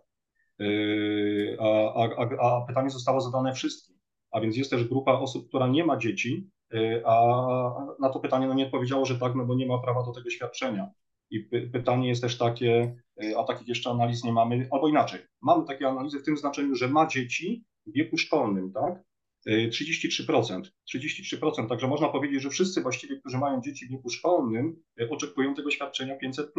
[1.61, 3.98] A, a, a pytanie zostało zadane wszystkim
[4.31, 7.17] a więc jest też grupa osób, która nie ma dzieci, y, a
[8.01, 10.31] na to pytanie no nie odpowiedziało, że tak, no bo nie ma prawa do tego
[10.31, 10.91] świadczenia.
[11.31, 15.21] I py pytanie jest też takie, y, a takich jeszcze analiz nie mamy, albo inaczej,
[15.43, 19.03] mamy takie analizy w tym znaczeniu, że ma dzieci w wieku szkolnym, tak?
[19.47, 20.63] 33%.
[20.67, 25.55] Y, 33%, także można powiedzieć, że wszyscy właściwie, którzy mają dzieci w wieku szkolnym, oczekują
[25.55, 26.53] tego świadczenia 500.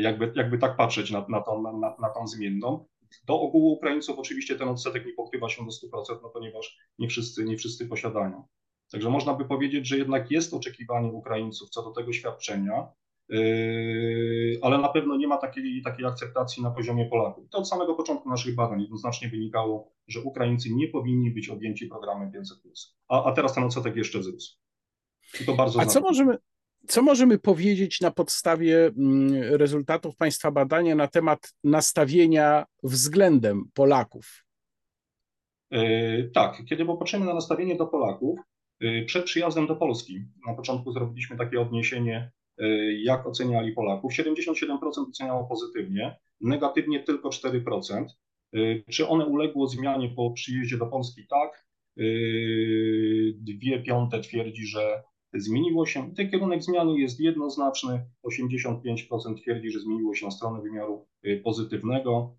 [0.00, 2.86] Jakby, jakby tak patrzeć na, na, tą, na, na tą zmienną.
[3.26, 7.44] Do ogółu Ukraińców oczywiście ten odsetek nie pokrywa się do 100%, no ponieważ nie wszyscy,
[7.44, 8.46] nie wszyscy posiadają.
[8.92, 12.88] Także można by powiedzieć, że jednak jest oczekiwanie Ukraińców co do tego świadczenia.
[13.28, 17.50] Yy, ale na pewno nie ma takiej, takiej akceptacji na poziomie Polaków.
[17.50, 22.30] To od samego początku naszych badań jednoznacznie wynikało, że Ukraińcy nie powinni być objęci programem
[22.30, 22.34] 500+.
[23.08, 24.56] A, a teraz ten odsetek jeszcze wzrósł.
[25.40, 26.38] I to bardzo A co możemy,
[26.88, 34.44] co możemy powiedzieć na podstawie mm, rezultatów Państwa badania na temat nastawienia względem Polaków?
[35.70, 38.40] Yy, tak, kiedy popatrzymy na nastawienie do Polaków,
[38.80, 44.12] yy, przed przyjazdem do Polski, na początku zrobiliśmy takie odniesienie Y, jak oceniali Polaków.
[44.12, 48.06] 77% oceniało pozytywnie, negatywnie tylko 4%.
[48.54, 51.26] Y, czy one uległo zmianie po przyjeździe do Polski?
[51.30, 51.68] Tak.
[53.34, 55.02] Dwie piąte twierdzi, że
[55.40, 56.14] zmieniło się.
[56.14, 58.06] Ten kierunek zmiany jest jednoznaczny.
[58.26, 61.06] 85% twierdzi, że zmieniło się stronę wymiaru
[61.44, 62.36] pozytywnego.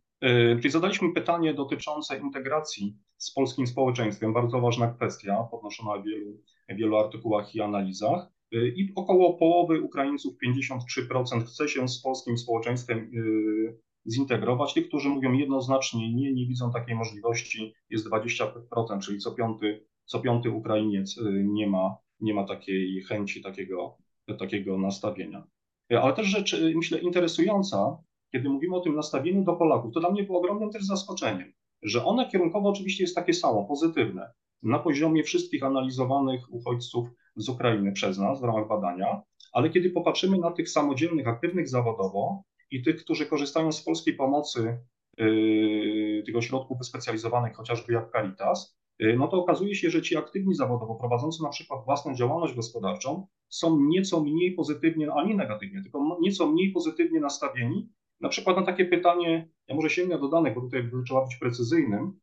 [0.61, 4.33] Czyli zadaliśmy pytanie dotyczące integracji z polskim społeczeństwem.
[4.33, 8.31] Bardzo ważna kwestia, podnoszona w wielu, wielu artykułach i analizach.
[8.53, 13.79] Y, i około połowy Ukraińców, 53%, chce się z polskim społeczeństwem y,
[14.11, 14.73] zintegrować.
[14.73, 20.19] Tych, którzy mówią jednoznacznie nie, nie widzą takiej możliwości, jest 20%, czyli co piąty, co
[20.19, 23.97] piąty Ukrainiec y, nie ma, nie ma takiej chęci, takiego,
[24.39, 25.47] takiego nastawienia.
[25.89, 27.97] Ale też rzecz, myślę, interesująca,
[28.31, 31.53] kiedy mówimy o tym nastawieniu do Polaków, to dla mnie było ogromnym też zaskoczeniem,
[31.83, 34.31] że one kierunkowo oczywiście jest takie samo, pozytywne.
[34.63, 39.21] Na poziomie wszystkich analizowanych uchodźców z Ukrainy przez nas w ramach badania,
[39.53, 44.77] ale kiedy popatrzymy na tych samodzielnych, aktywnych zawodowo i tych, którzy korzystają z polskiej pomocy,
[45.17, 48.78] yy, tych ośrodków wyspecjalizowanych, chociażby jak Caritas,
[49.17, 53.79] no to okazuje się, że ci aktywni zawodowo, prowadzący na przykład własną działalność gospodarczą, są
[53.81, 57.89] nieco mniej pozytywnie, a nie negatywnie, tylko nieco mniej pozytywnie nastawieni.
[58.21, 62.19] Na przykład na takie pytanie, ja może sięgnę do danych, bo tutaj trzeba być precyzyjnym,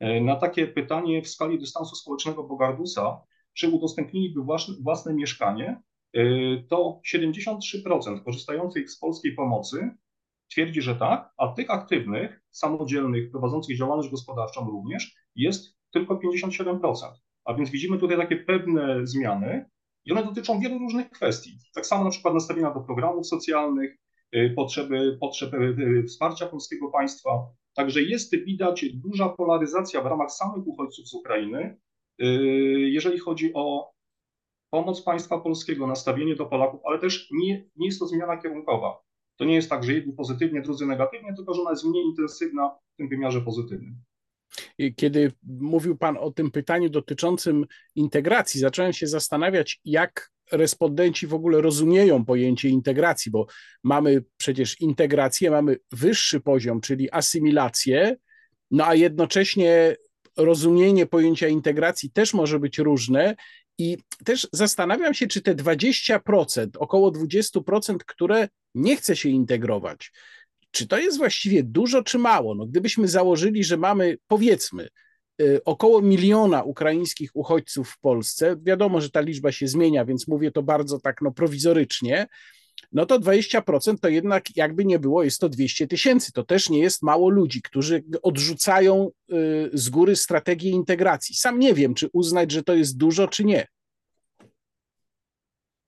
[0.00, 3.20] yy, na takie pytanie w skali dystansu społecznego Bogardusa,
[3.54, 5.82] czy udostępniliby własne, własne mieszkanie,
[6.16, 9.90] y, to 73% korzystających z polskiej pomocy
[10.50, 16.94] twierdzi, że tak, a tych aktywnych, samodzielnych, prowadzących działalność gospodarczą również jest tylko 57%.
[17.44, 19.70] A więc widzimy tutaj takie pewne zmiany
[20.04, 21.58] i one dotyczą wielu różnych kwestii.
[21.74, 23.96] Tak samo na przykład nastawienia do programów socjalnych,
[24.36, 27.30] y, potrzeby, potrzeby y, wsparcia polskiego państwa.
[27.74, 31.76] Także jest widać duża polaryzacja w ramach samych uchodźców z Ukrainy,
[32.20, 33.92] Yy, jeżeli chodzi o
[34.70, 39.02] pomoc państwa polskiego, nastawienie do Polaków, ale też nie, nie jest to zmiana kierunkowa.
[39.36, 42.70] To nie jest tak, że jedni pozytywnie, drudzy negatywnie, tylko że ona jest mniej intensywna
[42.94, 43.94] w tym wymiarze pozytywnym.
[44.96, 51.60] Kiedy mówił Pan o tym pytaniu dotyczącym integracji, zacząłem się zastanawiać, jak respondenci w ogóle
[51.60, 53.46] rozumieją pojęcie integracji, bo
[53.84, 58.16] mamy przecież integrację, mamy wyższy poziom, czyli asymilację,
[58.70, 59.96] no a jednocześnie
[60.36, 63.36] rozumienie pojęcia integracji też może być różne.
[63.78, 70.12] I też zastanawiam się, czy te 20%, około 20%, które nie chce się integrować,
[70.70, 72.54] czy to jest właściwie dużo, czy mało?
[72.54, 74.88] No, gdybyśmy założyli, że mamy, powiedzmy,
[75.40, 80.50] y, około miliona ukraińskich uchodźców w Polsce, wiadomo, że ta liczba się zmienia, więc mówię
[80.50, 82.26] to bardzo tak no, prowizorycznie,
[82.92, 86.32] no to 20% to jednak jakby nie było, jest to 200 tysięcy.
[86.32, 91.34] To też nie jest mało ludzi, którzy odrzucają y, z góry strategię integracji.
[91.34, 93.66] Sam nie wiem, czy uznać, że to jest dużo, czy nie.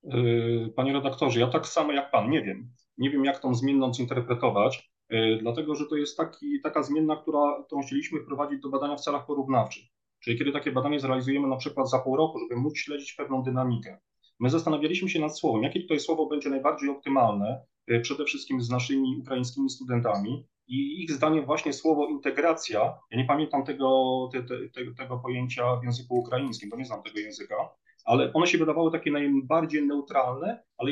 [0.05, 2.71] Y, panie redaktorze, ja tak samo jak pan nie wiem.
[2.99, 7.63] Nie wiem, jak tą zmienną zinterpretować, y, dlatego że to jest taki, taka zmienna, która,
[7.67, 9.83] którą chcieliśmy wprowadzić do badania w celach porównawczych.
[10.21, 13.99] Czyli kiedy takie badanie zrealizujemy na przykład za pół roku, żeby móc śledzić pewną dynamikę.
[14.41, 18.71] My zastanawialiśmy się nad słowem, jakie tutaj słowo będzie najbardziej optymalne, y, przede wszystkim z
[18.71, 20.47] naszymi ukraińskimi studentami.
[20.69, 25.85] I ich zdaniem właśnie słowo integracja, ja nie pamiętam tego, te, te, tego pojęcia w
[25.85, 27.55] języku ukraińskim, bo nie znam tego języka,
[28.05, 30.91] ale one się wydawały takie najbardziej neutralne, ale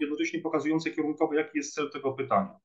[0.00, 2.58] jednocześnie pokazujące kierunkowo, jaki jest cel tego pytania.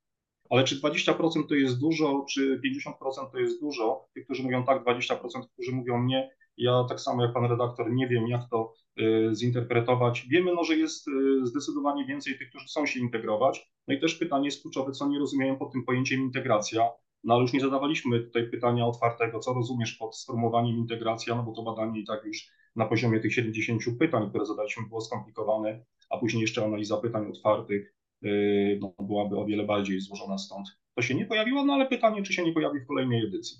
[0.50, 4.08] Ale czy 20% to jest dużo, czy 50% to jest dużo?
[4.14, 5.18] Tych, którzy mówią tak, 20%,
[5.54, 6.30] którzy mówią nie.
[6.58, 10.28] Ja tak samo jak pan redaktor nie wiem, jak to Y, zinterpretować.
[10.30, 13.72] Wiemy, no, że jest y, zdecydowanie więcej tych, którzy chcą się integrować.
[13.88, 16.90] No i też pytanie jest kluczowe, co nie rozumieją pod tym pojęciem integracja.
[17.24, 21.52] No ale już nie zadawaliśmy tutaj pytania otwartego, co rozumiesz pod sformułowaniem integracja, no bo
[21.52, 26.18] to badanie i tak już na poziomie tych 70 pytań, które zadaliśmy, było skomplikowane, a
[26.18, 30.68] później jeszcze analiza pytań otwartych y, no, byłaby o wiele bardziej złożona stąd.
[30.96, 33.58] To się nie pojawiło, no ale pytanie, czy się nie pojawi w kolejnej edycji.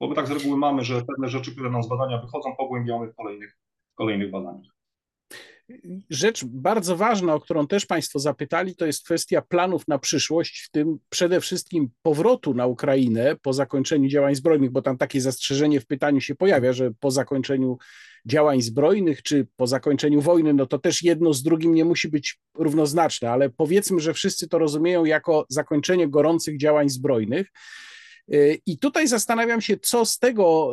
[0.00, 3.06] Bo my tak z reguły mamy, że pewne rzeczy, które nam z badania wychodzą, pogłębiamy
[3.06, 3.58] w kolejnych
[3.94, 4.79] kolejnych badaniach.
[6.10, 10.70] Rzecz bardzo ważna, o którą też Państwo zapytali, to jest kwestia planów na przyszłość, w
[10.70, 15.86] tym przede wszystkim powrotu na Ukrainę po zakończeniu działań zbrojnych, bo tam takie zastrzeżenie w
[15.86, 17.78] pytaniu się pojawia, że po zakończeniu
[18.26, 22.38] działań zbrojnych czy po zakończeniu wojny, no to też jedno z drugim nie musi być
[22.54, 27.52] równoznaczne, ale powiedzmy, że wszyscy to rozumieją jako zakończenie gorących działań zbrojnych.
[28.66, 30.72] I tutaj zastanawiam się, co z tego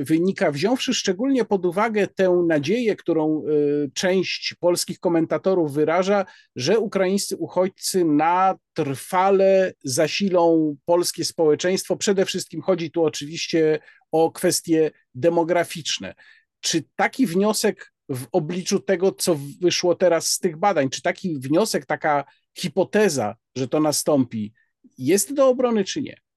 [0.00, 6.24] wynika, wziąwszy szczególnie pod uwagę tę nadzieję, którą y, część polskich komentatorów wyraża,
[6.56, 11.96] że ukraińscy uchodźcy na trwale zasilą polskie społeczeństwo.
[11.96, 13.78] Przede wszystkim chodzi tu oczywiście
[14.12, 16.14] o kwestie demograficzne.
[16.60, 21.86] Czy taki wniosek w obliczu tego, co wyszło teraz z tych badań, czy taki wniosek,
[21.86, 22.24] taka
[22.58, 24.52] hipoteza, że to nastąpi,
[24.98, 26.27] jest do obrony, czy nie?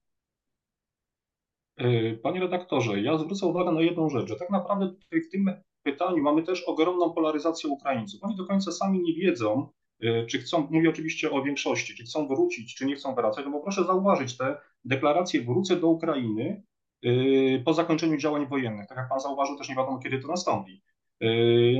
[1.76, 5.50] E, panie redaktorze, ja zwrócę uwagę na jedną rzecz, że tak naprawdę tutaj w tym
[5.82, 8.24] pytaniu mamy też ogromną polaryzację Ukraińców.
[8.24, 9.68] Oni do końca sami nie wiedzą,
[10.02, 13.50] e, czy chcą, mówię oczywiście o większości, czy chcą wrócić, czy nie chcą wracać, no
[13.50, 16.62] bo proszę zauważyć te deklaracje wrócę do Ukrainy
[17.02, 17.10] e,
[17.58, 18.86] po zakończeniu działań wojennych.
[18.86, 20.82] Tak jak pan zauważył, też nie wiadomo, kiedy to nastąpi.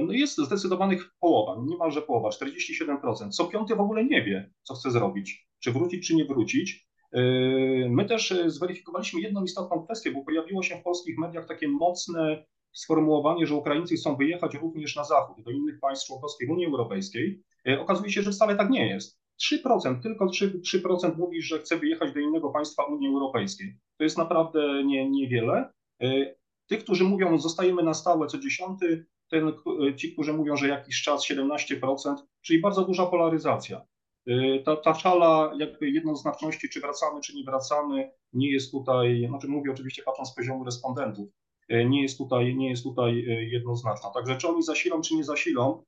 [0.07, 3.31] No jest zdecydowanych połowa, niemalże połowa, 47%.
[3.31, 6.88] Co piąty w ogóle nie wie, co chce zrobić, czy wrócić, czy nie wrócić.
[7.12, 11.68] Yy, my też e, zweryfikowaliśmy jedną istotną kwestię, bo pojawiło się w polskich mediach takie
[11.68, 17.42] mocne sformułowanie, że Ukraińcy chcą wyjechać również na zachód, do innych państw członkowskich Unii Europejskiej.
[17.68, 19.22] E, okazuje się, że wcale tak nie jest.
[19.42, 23.79] 3%, tylko 3%, 3% mówi, że chce wyjechać do innego państwa Unii Europejskiej.
[23.98, 25.72] To jest naprawdę nie, niewiele.
[26.03, 26.35] E,
[26.66, 29.53] tych, którzy mówią, zostajemy na stałe co dziesiąty, ten,
[29.96, 33.83] ci, którzy mówią, że jakiś czas 17%, czyli bardzo duża polaryzacja.
[34.28, 39.48] Y, ta, ta szala jakby jednoznaczności, czy wracamy, czy nie wracamy, nie jest tutaj, znaczy
[39.48, 41.28] mówię oczywiście patrząc z poziomu respondentów,
[41.72, 44.11] y, nie jest tutaj, nie jest tutaj y, jednoznaczna.
[44.11, 45.85] Także czy oni zasilą, czy nie zasilą,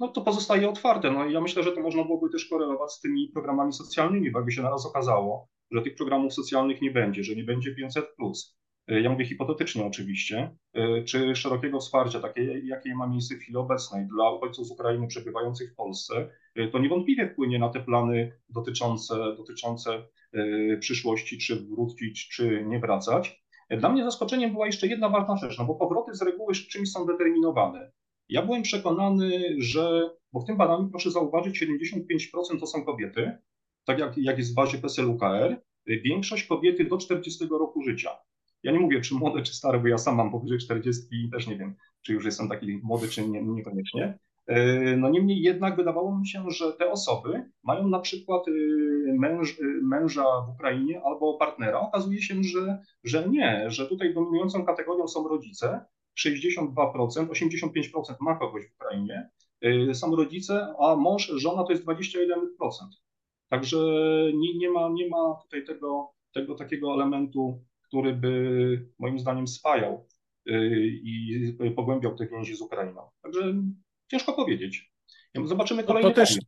[0.00, 1.10] no to pozostaje otwarte.
[1.10, 4.52] No ja myślę, że to można byłoby też korelować z tymi programami socjalnymi, bo jakby
[4.52, 8.56] się naraz okazało, że tych programów socjalnych nie będzie, że nie będzie 500 plus,
[8.88, 14.06] ja mówię hipotetycznie oczywiście, e, czy szerokiego wsparcia, takie, jakie ma miejsce w chwili obecnej
[14.06, 19.14] dla uchodźców z Ukrainy przebywających w Polsce, e, to niewątpliwie wpłynie na te plany dotyczące,
[19.36, 20.02] dotyczące
[20.80, 23.44] przyszłości, czy wrócić, czy nie wracać.
[23.70, 27.06] Dla mnie zaskoczeniem była jeszcze jedna ważna rzecz, no bo powroty z reguły czymś są
[27.06, 27.92] determinowane.
[28.28, 33.38] Ja byłem przekonany, że, bo w tym badaniu proszę zauważyć, 75% to są kobiety,
[33.84, 38.10] tak jak, jak jest w bazie PESEL-UKR, większość kobiety do 40 roku życia.
[38.64, 41.46] Ja nie mówię, czy młode, czy stare, bo ja sam mam powyżej 40 i też
[41.46, 44.18] nie wiem, czy już jestem taki młody, czy nie, niekoniecznie.
[44.46, 48.52] E, no niemniej jednak wydawało mi się, że te osoby mają na przykład e,
[49.12, 51.80] męż, e, męża w Ukrainie albo partnera.
[51.80, 55.84] Okazuje się, że, że nie, że tutaj dominującą kategorią są rodzice.
[56.26, 56.74] 62%,
[57.26, 59.30] 85% ma kogoś w Ukrainie,
[59.92, 62.36] są rodzice, a mąż, żona to jest 21%.
[63.48, 63.78] Także
[64.34, 70.08] nie, nie, ma, nie ma tutaj tego, tego takiego elementu który by moim zdaniem spajał
[70.48, 70.52] y,
[71.02, 73.02] i pogłębiał te więzi z Ukrainą.
[73.22, 73.54] Także
[74.10, 74.92] ciężko powiedzieć.
[75.44, 76.10] Zobaczymy kolejne.
[76.10, 76.38] To też,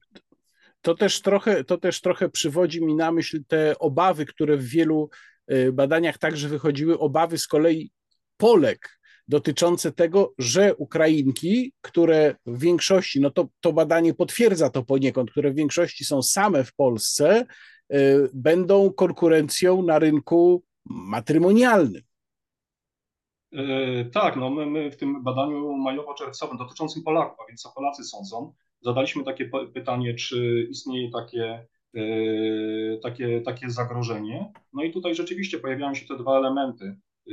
[0.81, 5.11] to, też trochę, to też trochę przywodzi mi na myśl te obawy, które w wielu
[5.53, 7.91] y, badaniach także wychodziły, obawy z kolei
[8.37, 15.31] Polek dotyczące tego, że Ukrainki, które w większości, no to, to badanie potwierdza to poniekąd,
[15.31, 17.47] które w większości są same w Polsce,
[17.95, 22.03] y, będą konkurencją na rynku matrymonialnym.
[23.53, 28.05] E, tak, no my, my w tym badaniu majowo-czerwcowym dotyczącym Polaków, a więc co Polacy
[28.05, 34.53] sądzą, zadaliśmy takie pytanie, czy istnieje takie, e, takie, takie zagrożenie.
[34.73, 37.33] No i tutaj rzeczywiście pojawiają się te dwa elementy, e,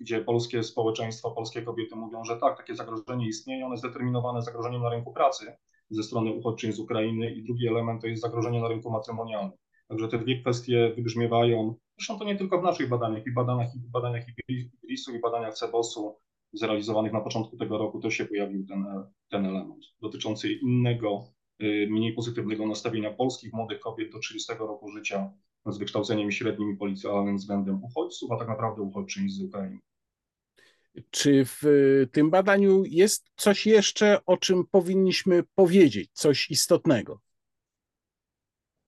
[0.00, 4.82] gdzie polskie społeczeństwo, polskie kobiety mówią, że tak, takie zagrożenie istnieje, one jest zdeterminowane zagrożeniem
[4.82, 5.56] na rynku pracy
[5.90, 9.58] ze strony uchodźczyń z Ukrainy i drugi element to jest zagrożenie na rynku matrymonialnym.
[9.90, 13.78] Także te dwie kwestie wybrzmiewają Zresztą to nie tylko w naszych badaniach, i badaniach, i
[13.78, 16.18] badaniach IBRIS-u, i badaniach CEBOS-u
[16.52, 18.84] zrealizowanych na początku tego roku też się pojawił ten,
[19.28, 21.24] ten element dotyczący innego,
[21.62, 25.32] y, mniej pozytywnego nastawienia polskich młodych kobiet do 30 roku życia
[25.66, 29.78] z wykształceniem średnim i policjalnym względem uchodźców, a tak naprawdę uchodźczyń z Ukrainy.
[31.10, 31.62] Czy w
[32.12, 37.20] tym badaniu jest coś jeszcze, o czym powinniśmy powiedzieć, coś istotnego?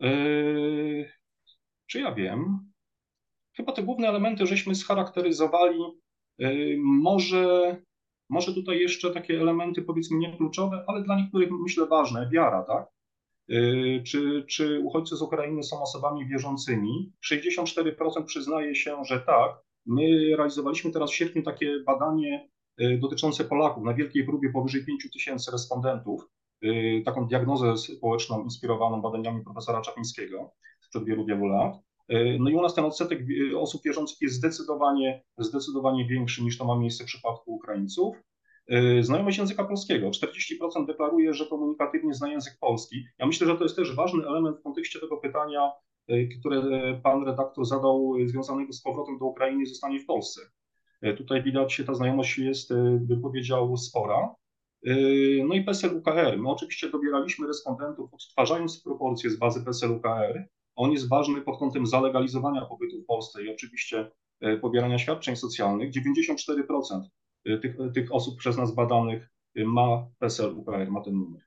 [0.02, 1.08] Yy,
[1.86, 2.72] czy ja wiem?
[3.56, 5.80] Chyba te główne elementy żeśmy scharakteryzowali.
[6.42, 7.76] Y, może,
[8.30, 12.86] może tutaj jeszcze takie elementy powiedzmy nie kluczowe, ale dla niektórych myślę ważne, wiara, tak?
[13.50, 17.12] Y, czy, czy uchodźcy z Ukrainy są osobami wierzącymi?
[17.32, 19.52] 64% przyznaje się, że tak.
[19.86, 22.48] My realizowaliśmy teraz w sierpniu takie badanie
[23.00, 26.28] dotyczące Polaków na wielkiej próbie powyżej 5 tysięcy respondentów
[27.04, 30.50] taką diagnozę społeczną inspirowaną badaniami profesora Czapińskiego
[30.80, 31.76] sprzed wielu, wielu lat.
[32.38, 33.20] No i u nas ten odsetek
[33.56, 38.16] osób wierzących jest zdecydowanie, zdecydowanie większy niż to ma miejsce w przypadku Ukraińców.
[39.00, 40.10] Znajomość języka polskiego.
[40.10, 43.04] 40% deklaruje, że komunikatywnie zna język polski.
[43.18, 45.70] Ja myślę, że to jest też ważny element w kontekście tego pytania,
[46.40, 46.62] które
[47.02, 50.40] pan redaktor zadał, związanego z powrotem do Ukrainy i zostanie w Polsce.
[51.16, 54.34] Tutaj widać, że ta znajomość jest, bym powiedział, spora.
[55.44, 56.38] No i PESEL UKR.
[56.38, 60.48] My oczywiście dobieraliśmy respondentów, odtwarzając proporcje z bazy PESEL UKR.
[60.76, 64.10] On jest ważny pod kątem zalegalizowania pobytu w Polsce i oczywiście
[64.60, 65.90] pobierania świadczeń socjalnych.
[65.92, 67.00] 94%
[67.62, 71.42] tych, tych osób przez nas badanych ma PESEL UKR, ma ten numer.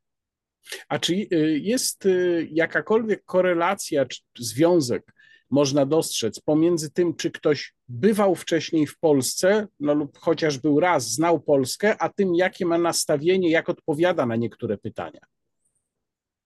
[0.89, 1.15] A czy
[1.61, 2.07] jest
[2.51, 5.14] jakakolwiek korelacja czy związek
[5.49, 11.11] można dostrzec pomiędzy tym, czy ktoś bywał wcześniej w Polsce, no lub chociaż był raz,
[11.11, 15.19] znał Polskę, a tym, jakie ma nastawienie, jak odpowiada na niektóre pytania?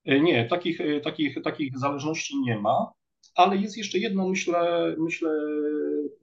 [0.04, 2.92] E, nie, takich, e, takich, takich zależności nie ma,
[3.34, 5.30] ale jest jeszcze jedno, myślę, myślę,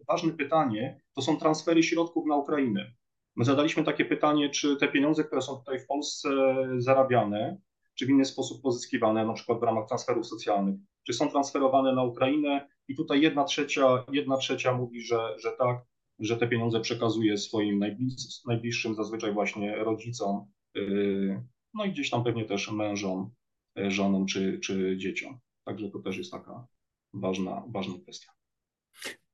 [0.08, 2.94] ważne pytanie, to są transfery środków na Ukrainę.
[3.36, 6.30] My zadaliśmy takie pytanie, czy te pieniądze, które są tutaj w Polsce
[6.78, 7.58] zarabiane,
[8.00, 12.04] czy w inny sposób pozyskiwane, na przykład w ramach transferów socjalnych, czy są transferowane na
[12.04, 15.78] Ukrainę i tutaj jedna trzecia, jedna trzecia mówi, że, że tak,
[16.20, 18.14] że te pieniądze przekazuje swoim najbliż,
[18.46, 20.46] najbliższym, zazwyczaj właśnie rodzicom,
[20.76, 21.44] yy,
[21.74, 23.32] no i gdzieś tam pewnie też mężom,
[23.76, 25.40] yy, żonom czy, czy dzieciom.
[25.66, 26.68] Także to też jest taka
[27.14, 28.32] ważna, ważna kwestia.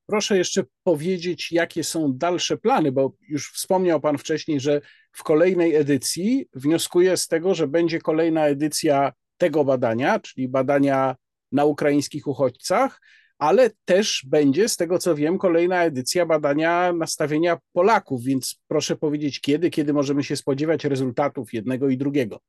[0.06, 4.82] Proszę jeszcze powiedzieć, jakie są dalsze plany, bo już wspomniał Pan wcześniej, że
[5.14, 11.16] w kolejnej edycji wnioskuję z tego, że będzie kolejna edycja tego badania, czyli badania
[11.52, 13.02] na ukraińskich uchodźcach,
[13.38, 19.42] ale też będzie, z tego co wiem, kolejna edycja badania nastawienia Polaków, więc proszę powiedzieć
[19.42, 22.40] kiedy, kiedy możemy się spodziewać rezultatów jednego i drugiego.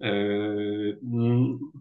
[0.00, 0.12] E,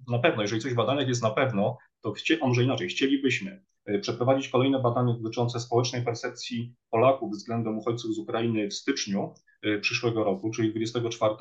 [0.07, 3.99] na pewno, jeżeli coś w badaniach jest na pewno, to chcie, może inaczej, chcielibyśmy e,
[3.99, 9.33] przeprowadzić kolejne badanie dotyczące społecznej percepcji Polaków względem uchodźców z Ukrainy w styczniu
[9.81, 11.35] przyszłego roku, czyli 24.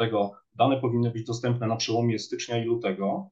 [0.55, 3.31] Dane powinny być dostępne na przełomie stycznia i lutego.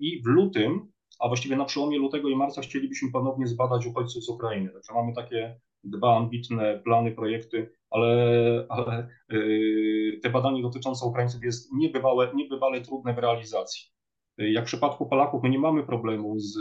[0.00, 4.28] I w lutym, a właściwie na przełomie lutego i marca chcielibyśmy ponownie zbadać uchodźców z
[4.28, 4.70] Ukrainy.
[4.70, 11.72] Także mamy takie dwa ambitne plany, projekty, ale, ale yy, te badanie dotyczące Ukraińców jest
[11.72, 13.94] niebywale, niebywale trudne w realizacji.
[14.38, 16.58] Jak w przypadku Polaków, my nie mamy problemu z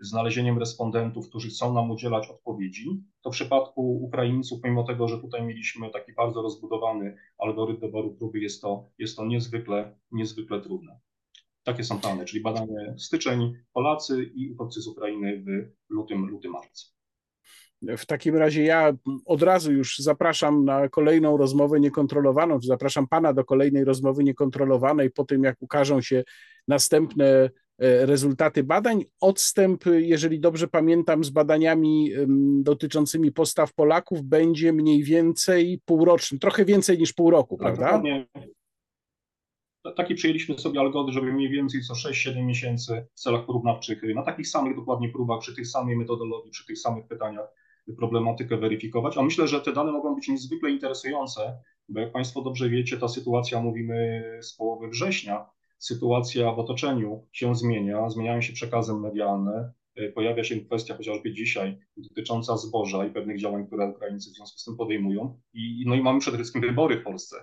[0.00, 5.42] znalezieniem respondentów, którzy chcą nam udzielać odpowiedzi, to w przypadku Ukraińców, mimo tego, że tutaj
[5.42, 11.00] mieliśmy taki bardzo rozbudowany algorytm doboru próby, jest to, jest to niezwykle, niezwykle trudne.
[11.62, 17.00] Takie są plany, czyli badanie styczeń Polacy i uchodźcy z Ukrainy w lutym, lutym, marcu.
[17.82, 18.92] W takim razie ja
[19.24, 25.24] od razu już zapraszam na kolejną rozmowę niekontrolowaną, zapraszam Pana do kolejnej rozmowy niekontrolowanej po
[25.24, 26.24] tym, jak ukażą się
[26.68, 27.50] następne
[27.80, 29.04] rezultaty badań.
[29.20, 32.10] Odstęp, jeżeli dobrze pamiętam, z badaniami
[32.62, 37.84] dotyczącymi postaw Polaków będzie mniej więcej półroczny, trochę więcej niż pół roku, tak, prawda?
[37.84, 38.26] Dokładnie,
[39.96, 44.48] taki przyjęliśmy sobie algorytm, żeby mniej więcej co 6-7 miesięcy w celach porównawczych na takich
[44.48, 47.48] samych dokładnie próbach, przy tych samej metodologii, przy tych samych pytaniach
[47.96, 49.18] problematykę weryfikować.
[49.18, 51.58] A myślę, że te dane mogą być niezwykle interesujące,
[51.88, 55.46] bo jak Państwo dobrze wiecie, ta sytuacja, mówimy z połowy września,
[55.80, 59.72] sytuacja w otoczeniu się zmienia, zmieniają się przekazy medialne,
[60.14, 64.64] pojawia się kwestia chociażby dzisiaj dotycząca zboża i pewnych działań, które Ukraińcy w związku z
[64.64, 65.40] tym podejmują.
[65.54, 67.36] I, no i mamy przede wszystkim wybory w Polsce.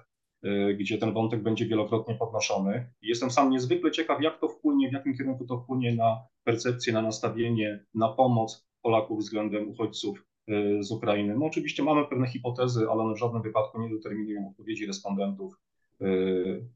[0.45, 2.89] Y, gdzie ten wątek będzie wielokrotnie podnoszony.
[3.01, 7.01] Jestem sam niezwykle ciekaw, jak to wpłynie, w jakim kierunku to wpłynie na percepcję, na
[7.01, 11.35] nastawienie, na pomoc Polaków względem uchodźców y, z Ukrainy.
[11.39, 15.53] No oczywiście mamy pewne hipotezy, ale one w żadnym wypadku nie determinują odpowiedzi respondentów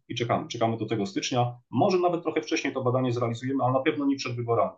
[0.08, 0.48] i czekamy.
[0.48, 1.56] Czekamy do tego stycznia.
[1.70, 4.78] Może nawet trochę wcześniej to badanie zrealizujemy, ale na pewno nie przed wyborami.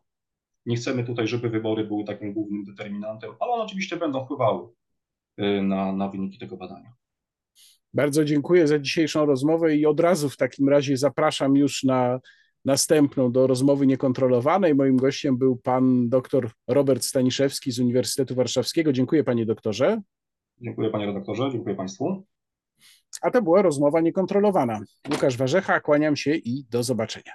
[0.65, 4.67] Nie chcemy tutaj, żeby wybory były takim głównym determinantem, ale one oczywiście będą wpływały
[5.61, 6.93] na, na wyniki tego badania.
[7.93, 12.19] Bardzo dziękuję za dzisiejszą rozmowę i od razu w takim razie zapraszam już na
[12.65, 14.75] następną do rozmowy niekontrolowanej.
[14.75, 18.93] Moim gościem był pan dr Robert Staniszewski z Uniwersytetu Warszawskiego.
[18.93, 20.01] Dziękuję panie doktorze.
[20.61, 22.23] Dziękuję panie redaktorze, dziękuję państwu.
[23.23, 24.79] A to była rozmowa niekontrolowana.
[25.11, 27.33] Łukasz Warzecha, kłaniam się i do zobaczenia.